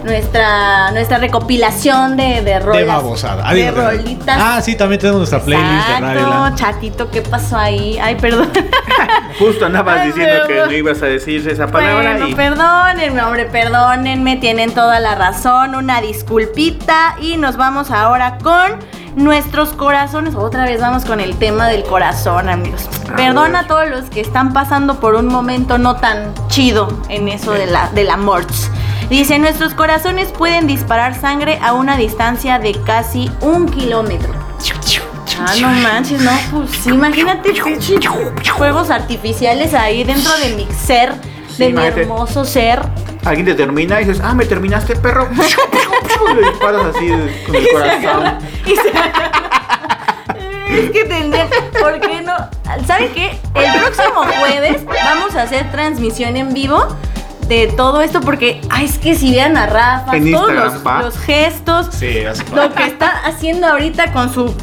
[0.05, 2.80] nuestra nuestra recopilación de, de rolas.
[2.80, 3.42] De babosada.
[3.46, 4.38] Ah, de digo, rolitas.
[4.40, 6.57] Ah, sí, también tenemos nuestra playlist de Radio Exacto, Land.
[6.59, 7.98] chatito, ¿qué pasó ahí?
[8.00, 8.50] Ay, perdón.
[9.38, 13.46] Justo andabas Ay, diciendo que no ibas a decir esa palabra Bueno, y perdónenme, hombre,
[13.46, 18.78] perdónenme, tienen toda la razón, una disculpita y nos vamos ahora con
[19.16, 20.34] nuestros corazones.
[20.34, 22.88] Otra vez vamos con el tema del corazón, amigos.
[23.11, 23.64] A Perdona ver.
[23.64, 27.66] a todos los que están pasando por un momento no tan chido en eso de
[27.66, 28.44] la, del amor.
[29.12, 34.32] Dice, nuestros corazones pueden disparar sangre a una distancia de casi un kilómetro.
[35.38, 37.52] Ah, no manches, no, pues imagínate
[38.56, 41.12] juegos artificiales ahí dentro de mi ser,
[41.54, 42.80] Sí, de mi hermoso ser.
[43.26, 45.28] alguien te termina y dices, ah, me terminaste, perro.
[46.30, 47.08] Y le disparas así
[47.46, 48.38] con el corazón.
[48.64, 48.92] Y se-
[50.84, 51.48] es que tendría,
[51.78, 52.34] ¿por qué no?
[52.86, 53.38] ¿Saben qué?
[53.54, 56.86] El próximo jueves vamos a hacer transmisión en vivo
[57.53, 61.18] de todo esto porque, ay, es que si vean a Rafa, En todos Instagram, los,
[61.18, 62.18] gestos, Sí,
[62.55, 64.55] lo que está haciendo ahorita con su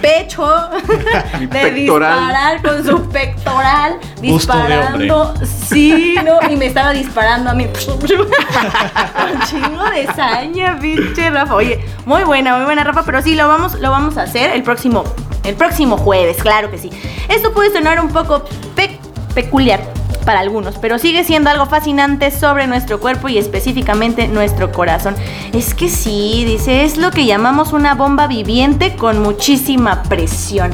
[0.00, 0.46] pecho
[1.40, 2.14] de pectoral.
[2.18, 5.34] disparar con su pectoral Busto disparando.
[5.44, 7.66] sí no y me estaba disparando a mí.
[7.86, 11.54] Con chingo de saña pinche Rafa.
[11.56, 14.62] Oye muy buena muy buena Rafa pero sí lo vamos lo vamos a hacer el
[14.62, 15.04] próximo
[15.42, 16.90] el próximo jueves claro que sí.
[17.28, 18.44] Esto puede sonar un poco
[18.76, 18.98] pe-
[19.34, 19.80] peculiar
[20.24, 25.14] para algunos, pero sigue siendo algo fascinante sobre nuestro cuerpo y específicamente nuestro corazón.
[25.52, 30.72] Es que sí, dice, es lo que llamamos una bomba viviente con muchísima presión.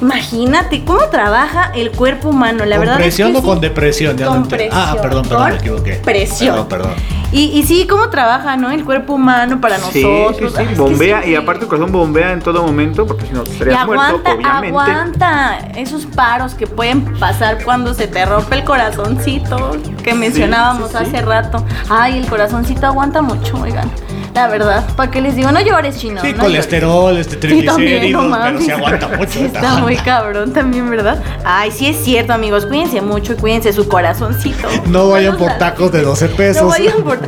[0.00, 3.60] Imagínate cómo trabaja el cuerpo humano, la ¿Con verdad presión es que o con sí.
[3.62, 4.16] depresión?
[4.16, 4.56] Ya Con entiendo.
[4.72, 4.82] presión.
[4.88, 5.92] Ah, perdón, perdón, con me equivoqué.
[6.04, 6.54] Presión.
[6.54, 6.94] Perdón, perdón.
[7.32, 8.70] Y, y sí, cómo trabaja, ¿no?
[8.72, 10.52] El cuerpo humano para Sí, sí, nosotros.
[10.56, 11.30] sí, es que bombea sí.
[11.30, 14.32] y aparte el corazón bombea en todo momento porque si no Y estarías muerto, aguanta,
[14.34, 14.68] obviamente.
[14.68, 20.96] aguanta esos paros que pueden pasar cuando se te rompe el corazoncito que mencionábamos sí,
[20.98, 21.04] sí.
[21.04, 21.64] hace rato.
[21.88, 23.88] Ay, el corazoncito aguanta mucho, oigan.
[24.34, 25.50] La verdad, ¿para qué les digo?
[25.50, 26.20] No llores, chino.
[26.20, 27.58] Sí, no colesterol, este, llores.
[27.58, 29.30] Sí, también, triglicéridos, no pero se aguanta mucho.
[29.30, 31.22] Sí, está muy cabrón también, ¿verdad?
[31.44, 32.66] Ay, sí es cierto, amigos.
[32.66, 34.68] Cuídense mucho y cuídense su corazoncito.
[34.86, 36.62] No vayan por tacos de 12 pesos.
[36.62, 37.18] no vayan por...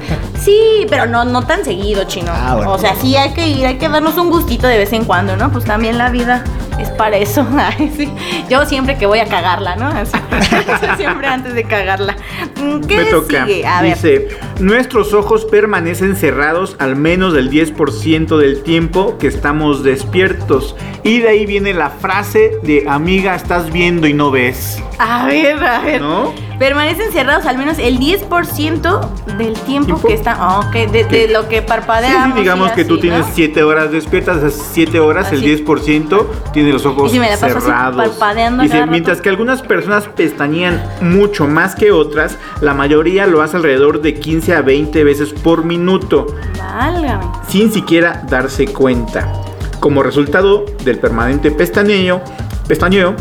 [0.40, 2.32] Sí, pero no, no tan seguido, chino.
[2.34, 2.72] Ah, bueno.
[2.72, 5.36] O sea, sí hay que ir, hay que darnos un gustito de vez en cuando,
[5.36, 5.50] ¿no?
[5.52, 6.44] Pues también la vida
[6.80, 7.46] es para eso.
[7.56, 8.12] Ay, sí.
[8.48, 9.86] Yo siempre que voy a cagarla, ¿no?
[9.88, 10.12] Así.
[10.96, 12.16] siempre antes de cagarla.
[12.56, 13.46] Mm, ¿Qué Me toca.
[13.46, 13.66] sigue?
[13.66, 13.94] A ver.
[13.94, 14.28] Dice,
[14.62, 20.76] nuestros ojos permanecen cerrados al menos del 10% del tiempo que estamos despiertos.
[21.02, 24.82] Y de ahí viene la frase de amiga, estás viendo y no ves.
[24.98, 26.00] A ver, a ver.
[26.00, 26.32] ¿No?
[26.62, 30.06] Permanecen cerrados al menos el 10% del tiempo ¿Tiempo?
[30.06, 30.38] que está.
[30.40, 32.34] Oh, ok, de, lo que Sí, parpadeamos.
[32.36, 33.32] sí, digamos que tú tienes ¿no?
[33.34, 35.34] 7 horas despiertas, esas 7 horas, Así.
[35.44, 37.96] el 10% tiene los ojos Y si me la paso así cerrados.
[38.10, 44.00] parpadeando mientras que algunas personas pestañean mucho más que otras, la mayoría lo hace alrededor
[44.00, 46.28] de 15 a 20 veces por minuto.
[46.56, 47.24] Válgame.
[47.48, 49.32] sin siquiera darse cuenta.
[49.80, 52.22] Como resultado del permanente pestañeo,
[52.68, 53.16] pestañeo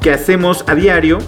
[0.00, 1.18] que hacemos a diario,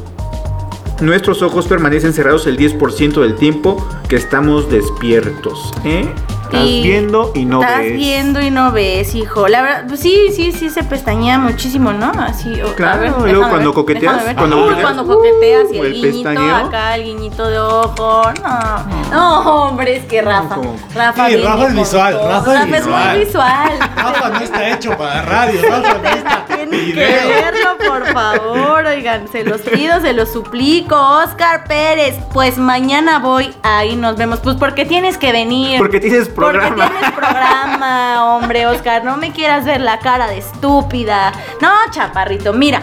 [1.01, 5.73] nuestros ojos permanecen cerrados el 10% del tiempo que estamos despiertos.
[5.85, 6.09] ¿eh?
[6.53, 7.93] Estás Y viendo y no Estás ves.
[7.95, 9.47] viendo y no ves, hijo.
[9.47, 12.11] La verdad, pues sí, sí, sí se pestañea muchísimo, ¿no?
[12.19, 12.61] Así.
[12.61, 14.37] o- Claro, a ver, y luego déjame cuando ver, coqueteas, ver.
[14.37, 16.57] cuando coqueteas, cuando coqueteas y uh, el, el guiñito pestañeo.
[16.57, 18.23] acá, el guiñito de ojo.
[18.43, 20.57] No, no, hombre, es que Rafa.
[20.57, 22.29] como- Rafa, Sí, Rafa es visual, todo.
[22.29, 23.11] Rafa es es visual.
[23.17, 23.71] muy visual.
[23.97, 28.87] Rafa no está hecho para radio, Rafa necesita Tienen que verlo, por favor.
[28.87, 30.97] Oigan, se los pido, se los suplico.
[30.97, 33.55] Oscar Pérez, pues mañana voy.
[33.63, 34.41] Ahí nos vemos.
[34.41, 35.79] Pues porque tienes que venir.
[35.79, 36.77] Porque tienes programa.
[36.77, 39.05] Porque tienes programa, hombre, Oscar.
[39.05, 41.33] No me quieras ver la cara de estúpida.
[41.61, 42.83] No, chaparrito, mira.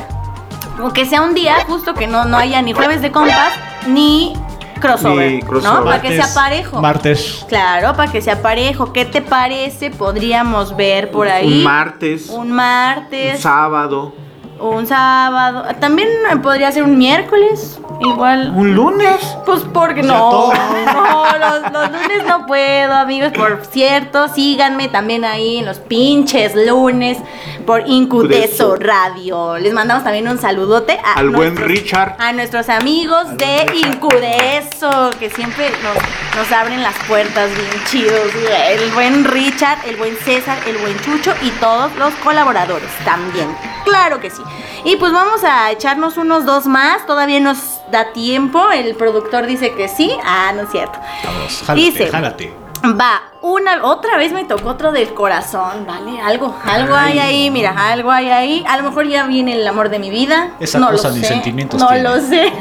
[0.79, 3.51] Aunque sea un día justo que no, no haya ni jueves de compas,
[3.87, 4.33] ni
[4.79, 5.79] crossover, Y crossover.
[5.79, 5.85] ¿no?
[5.85, 6.81] Para que sea Martes- parejo.
[6.81, 7.45] Martes.
[7.49, 8.93] Claro, para que sea parejo.
[8.93, 9.89] ¿Qué te parece?
[9.89, 11.57] Podríamos ver por ahí.
[11.59, 14.13] Un martes, Un un martes, sábado,
[14.59, 15.63] un sábado.
[15.79, 16.09] También
[16.43, 17.79] podría ser un miércoles.
[18.01, 18.51] Igual.
[18.55, 19.19] un lunes.
[19.45, 20.51] Pues porque no.
[20.97, 23.31] No, los, los lunes no puedo, amigos.
[23.35, 27.17] Por cierto, síganme también ahí en los pinches lunes
[27.65, 28.75] por Incudeso Incudeso.
[28.77, 29.57] Radio.
[29.57, 32.15] Les mandamos también un saludote a Al buen nuestros- Richard.
[32.19, 35.95] A nuestros amigos de Incudeso, que siempre nos,
[36.37, 38.31] nos abren las puertas bien chidos.
[38.69, 43.47] El buen Richard, el buen César, el buen Chucho y todos los colaboradores también.
[43.85, 44.41] Claro que sí.
[44.83, 47.05] Y pues vamos a echarnos unos dos más.
[47.05, 47.57] Todavía nos
[47.91, 48.71] da tiempo.
[48.71, 50.11] El productor dice que sí.
[50.23, 50.99] Ah, no es cierto.
[51.23, 52.53] Vamos, jálate, Dice, jálate.
[52.83, 53.21] Va,
[53.51, 56.19] una, otra vez me tocó otro del corazón, ¿vale?
[56.21, 58.63] Algo, algo hay ahí, mira, algo hay ahí.
[58.67, 60.51] A lo mejor ya viene el amor de mi vida.
[60.59, 62.03] Esa no cosa lo ni sé, sentimientos No tiene.
[62.03, 62.51] lo sé.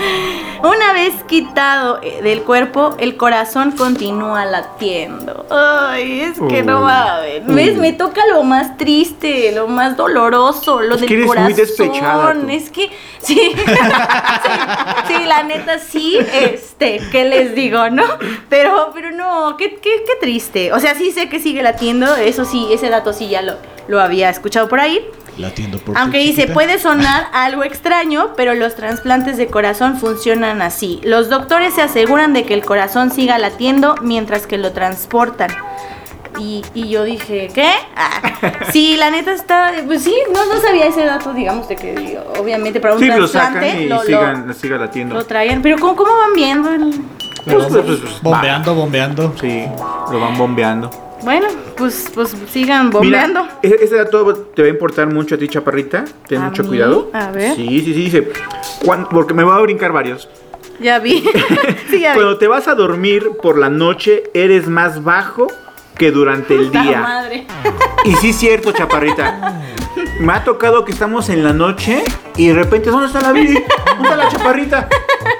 [0.62, 5.46] una vez quitado eh, del cuerpo, el corazón continúa latiendo.
[5.50, 7.42] Ay, es que no Uh, va a ver.
[7.42, 7.76] ¿Ves?
[7.76, 11.56] Me toca lo más triste, lo más doloroso, lo Es que del eres muy corazón.
[11.56, 12.48] despechada, tú.
[12.48, 14.52] Es que, sí, sí,
[15.08, 18.04] sí, la neta sí, este, ¿qué les digo, no?
[18.48, 20.72] Pero, pero no, qué, qué, qué triste.
[20.72, 23.54] O sea, sí sé que sigue latiendo, eso sí, ese dato sí ya lo,
[23.88, 25.04] lo había escuchado por ahí.
[25.38, 26.54] Latiendo por Aunque dice, chiquita.
[26.54, 31.00] puede sonar algo extraño, pero los trasplantes de corazón funcionan así.
[31.02, 35.50] Los doctores se aseguran de que el corazón siga latiendo mientras que lo transportan.
[36.38, 37.70] Y, y yo dije, ¿qué?
[37.96, 38.20] Ah,
[38.72, 39.72] sí, la neta está.
[39.86, 43.26] Pues sí, no, no sabía ese dato, digamos, de que obviamente para un Sí, lo
[43.26, 45.14] sacan trasplante y lo, lo- sigan, siga latiendo.
[45.16, 45.60] lo traían.
[45.62, 46.70] Pero ¿cómo, cómo van viendo?
[46.72, 47.00] el-
[47.44, 49.34] Pues, pues, pues, bombeando, bombeando.
[49.40, 49.64] Sí,
[50.12, 50.90] lo van bombeando.
[51.22, 53.42] Bueno, pues, pues sigan bombeando.
[53.44, 56.04] Mira, e- ese dato te va a importar mucho a ti, chaparrita.
[56.26, 56.68] Ten ¿A mucho mí?
[56.70, 57.10] cuidado.
[57.12, 57.54] A ver.
[57.56, 57.92] Sí, sí, sí.
[57.92, 58.30] Dice,
[59.10, 60.28] porque me voy a brincar varios.
[60.80, 61.20] Ya vi.
[61.90, 62.20] sí, ya vi.
[62.20, 65.46] Cuando te vas a dormir por la noche, eres más bajo
[65.98, 67.00] que durante el Puta día.
[67.00, 67.46] madre.
[68.04, 69.60] Y sí es cierto, chaparrita.
[70.20, 72.02] Me ha tocado que estamos en la noche
[72.36, 73.62] y de repente, ¿dónde está la Viri?
[73.86, 74.88] ¿Dónde está la chaparrita?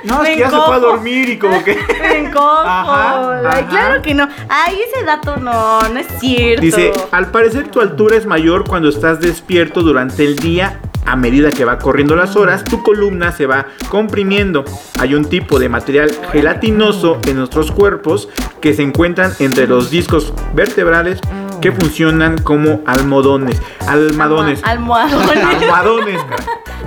[0.05, 1.77] No, es que ya se fue a dormir y como que...
[2.01, 2.63] Me encojo.
[2.65, 3.67] Ajá, Ay, ajá.
[3.69, 4.29] claro que no.
[4.49, 6.63] Ay, ese dato no, no es cierto.
[6.63, 10.81] Dice, al parecer tu altura es mayor cuando estás despierto durante el día.
[11.07, 14.65] A medida que va corriendo las horas, tu columna se va comprimiendo.
[14.99, 18.29] Hay un tipo de material gelatinoso en nuestros cuerpos
[18.61, 21.19] que se encuentran entre los discos vertebrales
[21.63, 23.61] que funcionan como almohadones.
[23.87, 24.63] Almohadones.
[24.63, 25.45] Almoha- Almohadones.
[25.63, 26.21] Almohadones.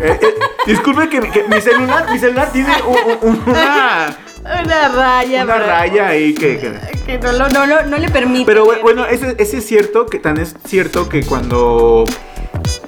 [0.02, 0.34] Eh, eh,
[0.66, 5.66] disculpe que, que mi celular, mi celular tiene un- un- una, Una raya, una pero-
[5.68, 6.74] raya ahí que- que,
[7.06, 8.46] Que no, lo- no, no, no le permite.
[8.46, 12.04] pero bu- bueno, ese, ese es cierto, que tan es cierto que cuando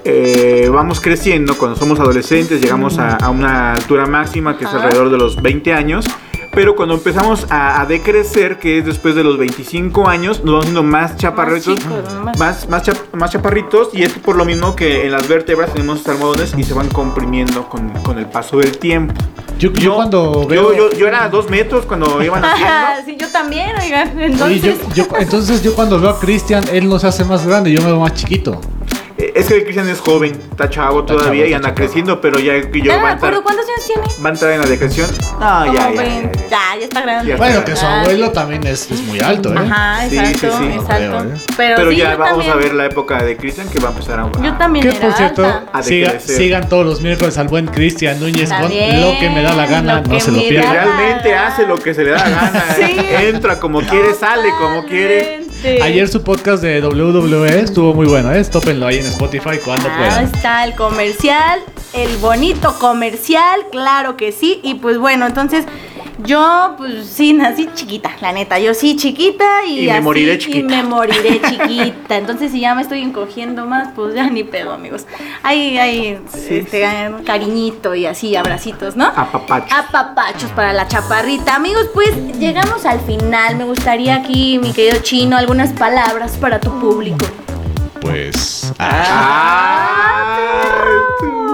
[0.04, 4.84] eh, vamos creciendo, cuando somos adolescentes, llegamos a, a una altura máxima que es Ajá.
[4.84, 6.06] alrededor de los 20 años.
[6.56, 10.64] Pero cuando empezamos a, a decrecer, que es después de los 25 años, nos vamos
[10.66, 13.90] haciendo más chaparritos, chicos, más- más, más, chap- más chaparritos.
[13.94, 16.88] Y es por lo mismo que en las vértebras tenemos estos almohadones y se van
[16.90, 19.14] comprimiendo con, con el paso del tiempo.
[19.60, 20.74] Yo, yo cuando veo.
[20.74, 22.74] yo, yo era dos metros cuando iban haciendo.
[23.06, 24.20] sí, yo también, oigan.
[24.22, 28.00] Entonces yo cuando veo a Cristian, él no se hace más grande, yo me veo
[28.00, 28.60] más chiquito.
[29.34, 31.76] Es que el Cristian es joven, está chavo Está todavía chavo, y anda chavo.
[31.78, 34.24] creciendo, pero ya que yo va a entrar, ¿pero cuántos años tiene?
[34.24, 35.10] va a entrar en la decreción.
[35.40, 36.48] No, ya, ya, vein- ya, ya.
[36.50, 37.30] ya, ya está grande.
[37.32, 37.38] Ya.
[37.38, 39.58] Bueno, que su abuelo también es, es muy alto, ¿eh?
[39.58, 40.74] Ajá, Sí, exacto, sí, sí.
[40.76, 41.06] exacto.
[41.10, 41.38] No creo, ¿eh?
[41.58, 42.52] Pero, Pero sí, ya vamos también.
[42.52, 44.32] a ver la época de Cristian que va a empezar a.
[44.42, 45.44] Yo también Que por cierto,
[45.82, 49.66] siga- sigan todos los miércoles al buen Cristian Núñez con lo que me da la
[49.66, 50.74] gana, no se lo pierdan.
[50.74, 52.66] da- realmente hace lo que se le da la gana.
[52.76, 52.98] Sí.
[53.28, 55.45] Entra como quiere, sale como quiere.
[55.82, 58.44] Ayer su podcast de WWE estuvo muy bueno, ¿eh?
[58.46, 60.26] Tópenlo ahí en Spotify cuando Ah, puedan.
[60.26, 61.60] está el comercial,
[61.94, 64.60] el bonito comercial, claro que sí.
[64.64, 65.66] Y pues bueno, entonces
[66.20, 68.58] yo pues sí nací chiquita, la neta.
[68.60, 70.68] Yo sí chiquita y, Y me así, moriré Y chiquita.
[70.68, 72.16] me moriré chiquita.
[72.16, 75.06] Entonces si ya me estoy encogiendo más, pues ya ni pedo, amigos.
[75.44, 76.86] Hay, hay este,
[77.26, 79.06] cariñito y así, abracitos, ¿no?
[79.08, 79.74] Apapacho.
[79.76, 81.56] Apapachos para la chaparrita.
[81.56, 83.56] Amigos, pues llegamos al final.
[83.58, 87.26] Me gustaría aquí, mi querido chino, algunas palabras para tu público.
[88.02, 88.72] Pues.
[88.78, 88.92] Ay,
[91.20, 91.45] tú.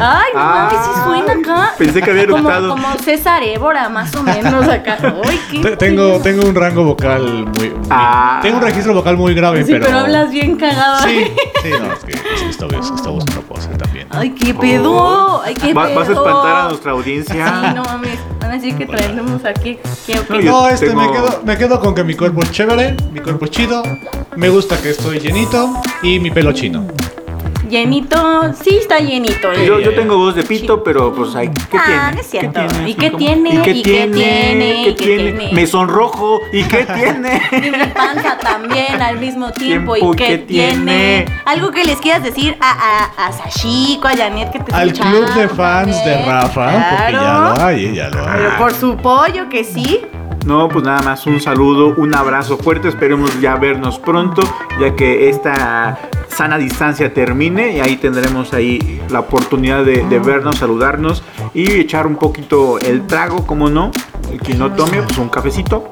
[0.00, 1.72] Ay, no Ah, mames, sí suena acá.
[1.78, 2.68] Pensé que había como, eructado.
[2.70, 4.98] como César Évora, más o menos acá.
[5.28, 7.22] Ay, qué Te- Tengo, tengo un rango vocal
[7.56, 7.70] muy.
[7.70, 8.38] muy- Ah.
[8.42, 9.86] Tengo un registro vocal muy grave, Sí, pero.
[9.86, 11.02] pero hablas bien cagado.
[11.06, 11.24] Sí,
[11.62, 14.06] sí, no, es que sí, esto, esto no puedo hacer también.
[14.10, 15.42] Ay, qué pedo.
[15.42, 15.94] Ay, qué Va- pedo.
[16.00, 17.46] vas a espantar a nuestra audiencia.
[17.46, 18.18] Sí, no mames.
[18.40, 19.78] Van a decir que traemos aquí.
[20.42, 23.44] No, este, tengo- me, quedo, me quedo con que mi cuerpo es chévere, mi cuerpo
[23.46, 23.82] es chido,
[24.36, 25.70] me gusta que estoy llenito
[26.02, 26.86] y mi pelo chino.
[27.78, 29.52] Llenito, sí está llenito.
[29.52, 29.66] eh.
[29.66, 32.12] Yo, yo tengo voz de pito, pero pues ay, ¿qué Ah, tiene?
[32.14, 32.60] no es cierto.
[32.68, 32.90] tiene?
[32.90, 33.50] ¿Y qué tiene?
[33.54, 34.14] ¿Y qué ¿Y qué tiene?
[34.16, 34.82] tiene?
[34.84, 35.32] ¿Qué ¿Y qué tiene?
[35.32, 35.52] tiene?
[35.52, 36.40] Me sonrojo.
[36.52, 37.42] ¿Y qué tiene?
[37.52, 39.96] Y mi panza también al mismo tiempo.
[39.96, 40.74] ¿Y qué ¿qué tiene?
[41.24, 41.24] tiene?
[41.44, 45.24] Algo que les quieras decir a, a, a Sashiko, a Janet que te Al escucharon
[45.24, 46.24] club de fans de.
[46.24, 48.36] Rafa, porque ya lo hay, ya lo hay.
[48.38, 50.00] Pero por su pollo que sí.
[50.44, 52.88] No, pues nada más un saludo, un abrazo fuerte.
[52.88, 54.42] Esperemos ya vernos pronto,
[54.80, 60.58] ya que esta sana distancia termine y ahí tendremos ahí la oportunidad de, de vernos,
[60.58, 61.22] saludarnos
[61.54, 63.90] y echar un poquito el trago, como no.
[64.30, 65.90] El que no tome, pues un cafecito.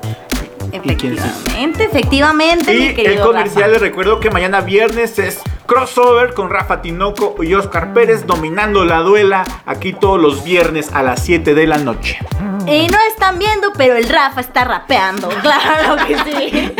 [0.73, 3.73] Efectivamente, efectivamente, mi Y el comercial, Rafa.
[3.73, 8.99] les recuerdo que mañana viernes es crossover con Rafa Tinoco y Oscar Pérez dominando la
[8.99, 12.19] duela aquí todos los viernes a las 7 de la noche.
[12.67, 15.29] Y no están viendo, pero el Rafa está rapeando.
[15.43, 16.73] Claro que sí.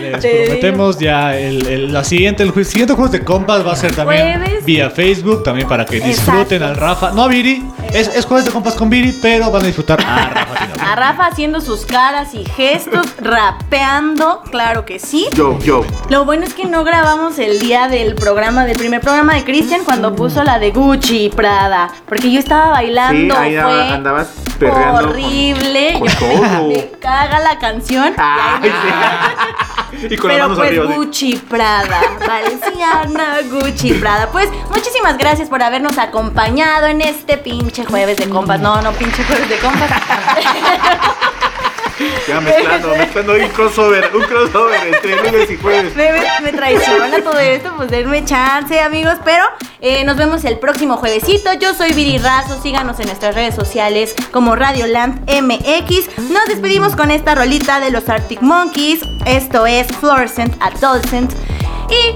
[0.00, 0.44] Les Te digo.
[0.46, 4.40] prometemos ya el, el- la siguiente, el siguiente juego de compas va a ser también
[4.40, 4.64] Jueves.
[4.64, 6.64] vía Facebook, también para que disfruten Exacto.
[6.66, 7.10] al Rafa.
[7.12, 10.28] No a Viri, es, es jueves de compas con Viri, pero van a disfrutar a
[10.28, 10.80] Rafa Tinoco.
[10.90, 15.26] A Rafa haciendo sus caras y gestos, rapeando, claro que sí.
[15.34, 15.84] Yo, yo.
[16.08, 19.84] Lo bueno es que no grabamos el día del programa, del primer programa de Cristian,
[19.84, 21.88] cuando puso la de Gucci Prada.
[22.06, 24.28] Porque yo estaba Sí, bailando, ahí fue andabas
[24.58, 25.10] perreando.
[25.10, 25.96] horrible.
[25.98, 26.68] con Yo- todo.
[26.68, 28.14] Me caga la canción.
[30.02, 30.84] y y con Pero pues arriba.
[30.94, 34.28] Gucci Prada, Valenciana Gucci Prada.
[34.30, 38.60] Pues muchísimas gracias por habernos acompañado en este pinche jueves de compas.
[38.60, 39.90] No, no, pinche jueves de compas.
[42.28, 45.94] Ya mezclando, mezclando un crossover, un crossover entre lunes y jueves.
[45.96, 49.14] me, me- me traiciona todo esto, pues denme chance, amigos.
[49.24, 49.44] Pero
[49.80, 51.52] eh, nos vemos el próximo juevesito.
[51.54, 52.60] Yo soy Viri Razo.
[52.62, 56.18] Síganos en nuestras redes sociales como Radioland MX.
[56.30, 59.00] Nos despedimos con esta rolita de los Arctic Monkeys.
[59.26, 61.32] Esto es Fluorescent Adolescent.
[61.90, 62.14] Y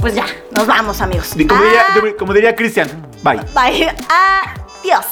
[0.00, 1.30] pues ya, nos vamos, amigos.
[1.36, 2.88] Y como diría, Ah, como diría Cristian,
[3.22, 3.36] bye.
[3.54, 3.92] Bye.
[4.08, 5.06] Adiós.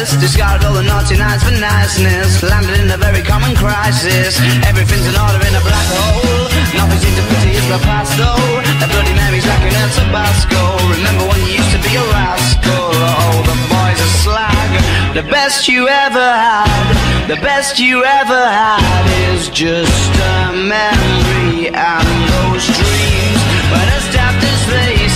[0.00, 0.20] Dress.
[0.20, 4.40] Discarded all the naughty nights for niceness, landed in a very common crisis.
[4.64, 6.48] Everything's in order in a black hole.
[6.76, 8.40] Nothing seems to pity is the past though.
[8.80, 10.60] The bloody Mary's lacking in Tabasco.
[10.96, 12.90] Remember when you used to be a rascal?
[12.96, 14.70] Oh, the boys are slag.
[15.14, 22.08] The best you ever had, the best you ever had is just a memory and
[22.32, 23.40] those dreams.
[23.68, 25.09] But as daft as they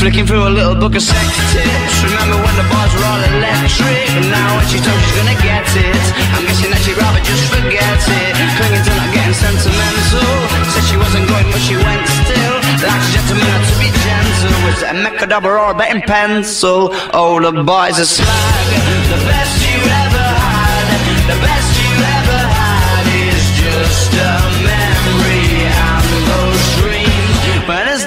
[0.00, 1.94] Flicking through a little book of sex tips.
[2.08, 4.08] Remember when the bars were all electric?
[4.16, 7.44] And now when she told she's gonna get it, I'm guessing that she'd rather just
[7.52, 8.32] forget it.
[8.56, 10.24] Clinging to not getting sentimental.
[10.72, 12.56] Said she wasn't going, but she went still.
[12.80, 14.56] Like a gentleman to be gentle.
[14.64, 16.96] Was it a mechadabra or a betting pencil?
[17.12, 18.72] Oh, the boys are slag.
[19.04, 20.96] The best you ever had,
[21.28, 21.69] the best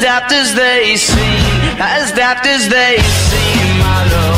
[0.04, 4.33] daft as they seem, as daft as they seem, my love,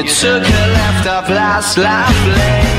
[0.00, 2.69] You took a left off last life lane,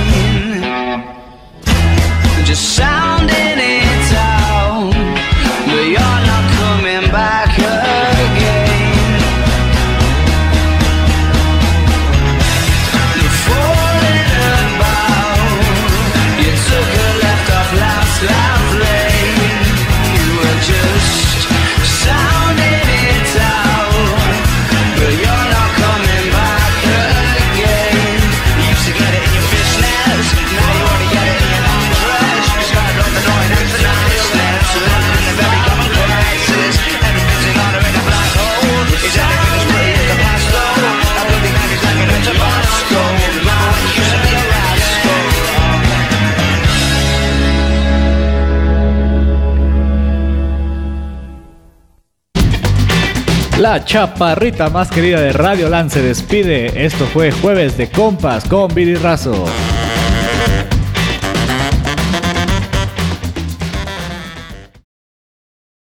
[53.72, 56.86] La chaparrita más querida de Radio Land se despide.
[56.86, 59.45] Esto fue Jueves de Compas con Billy Razo.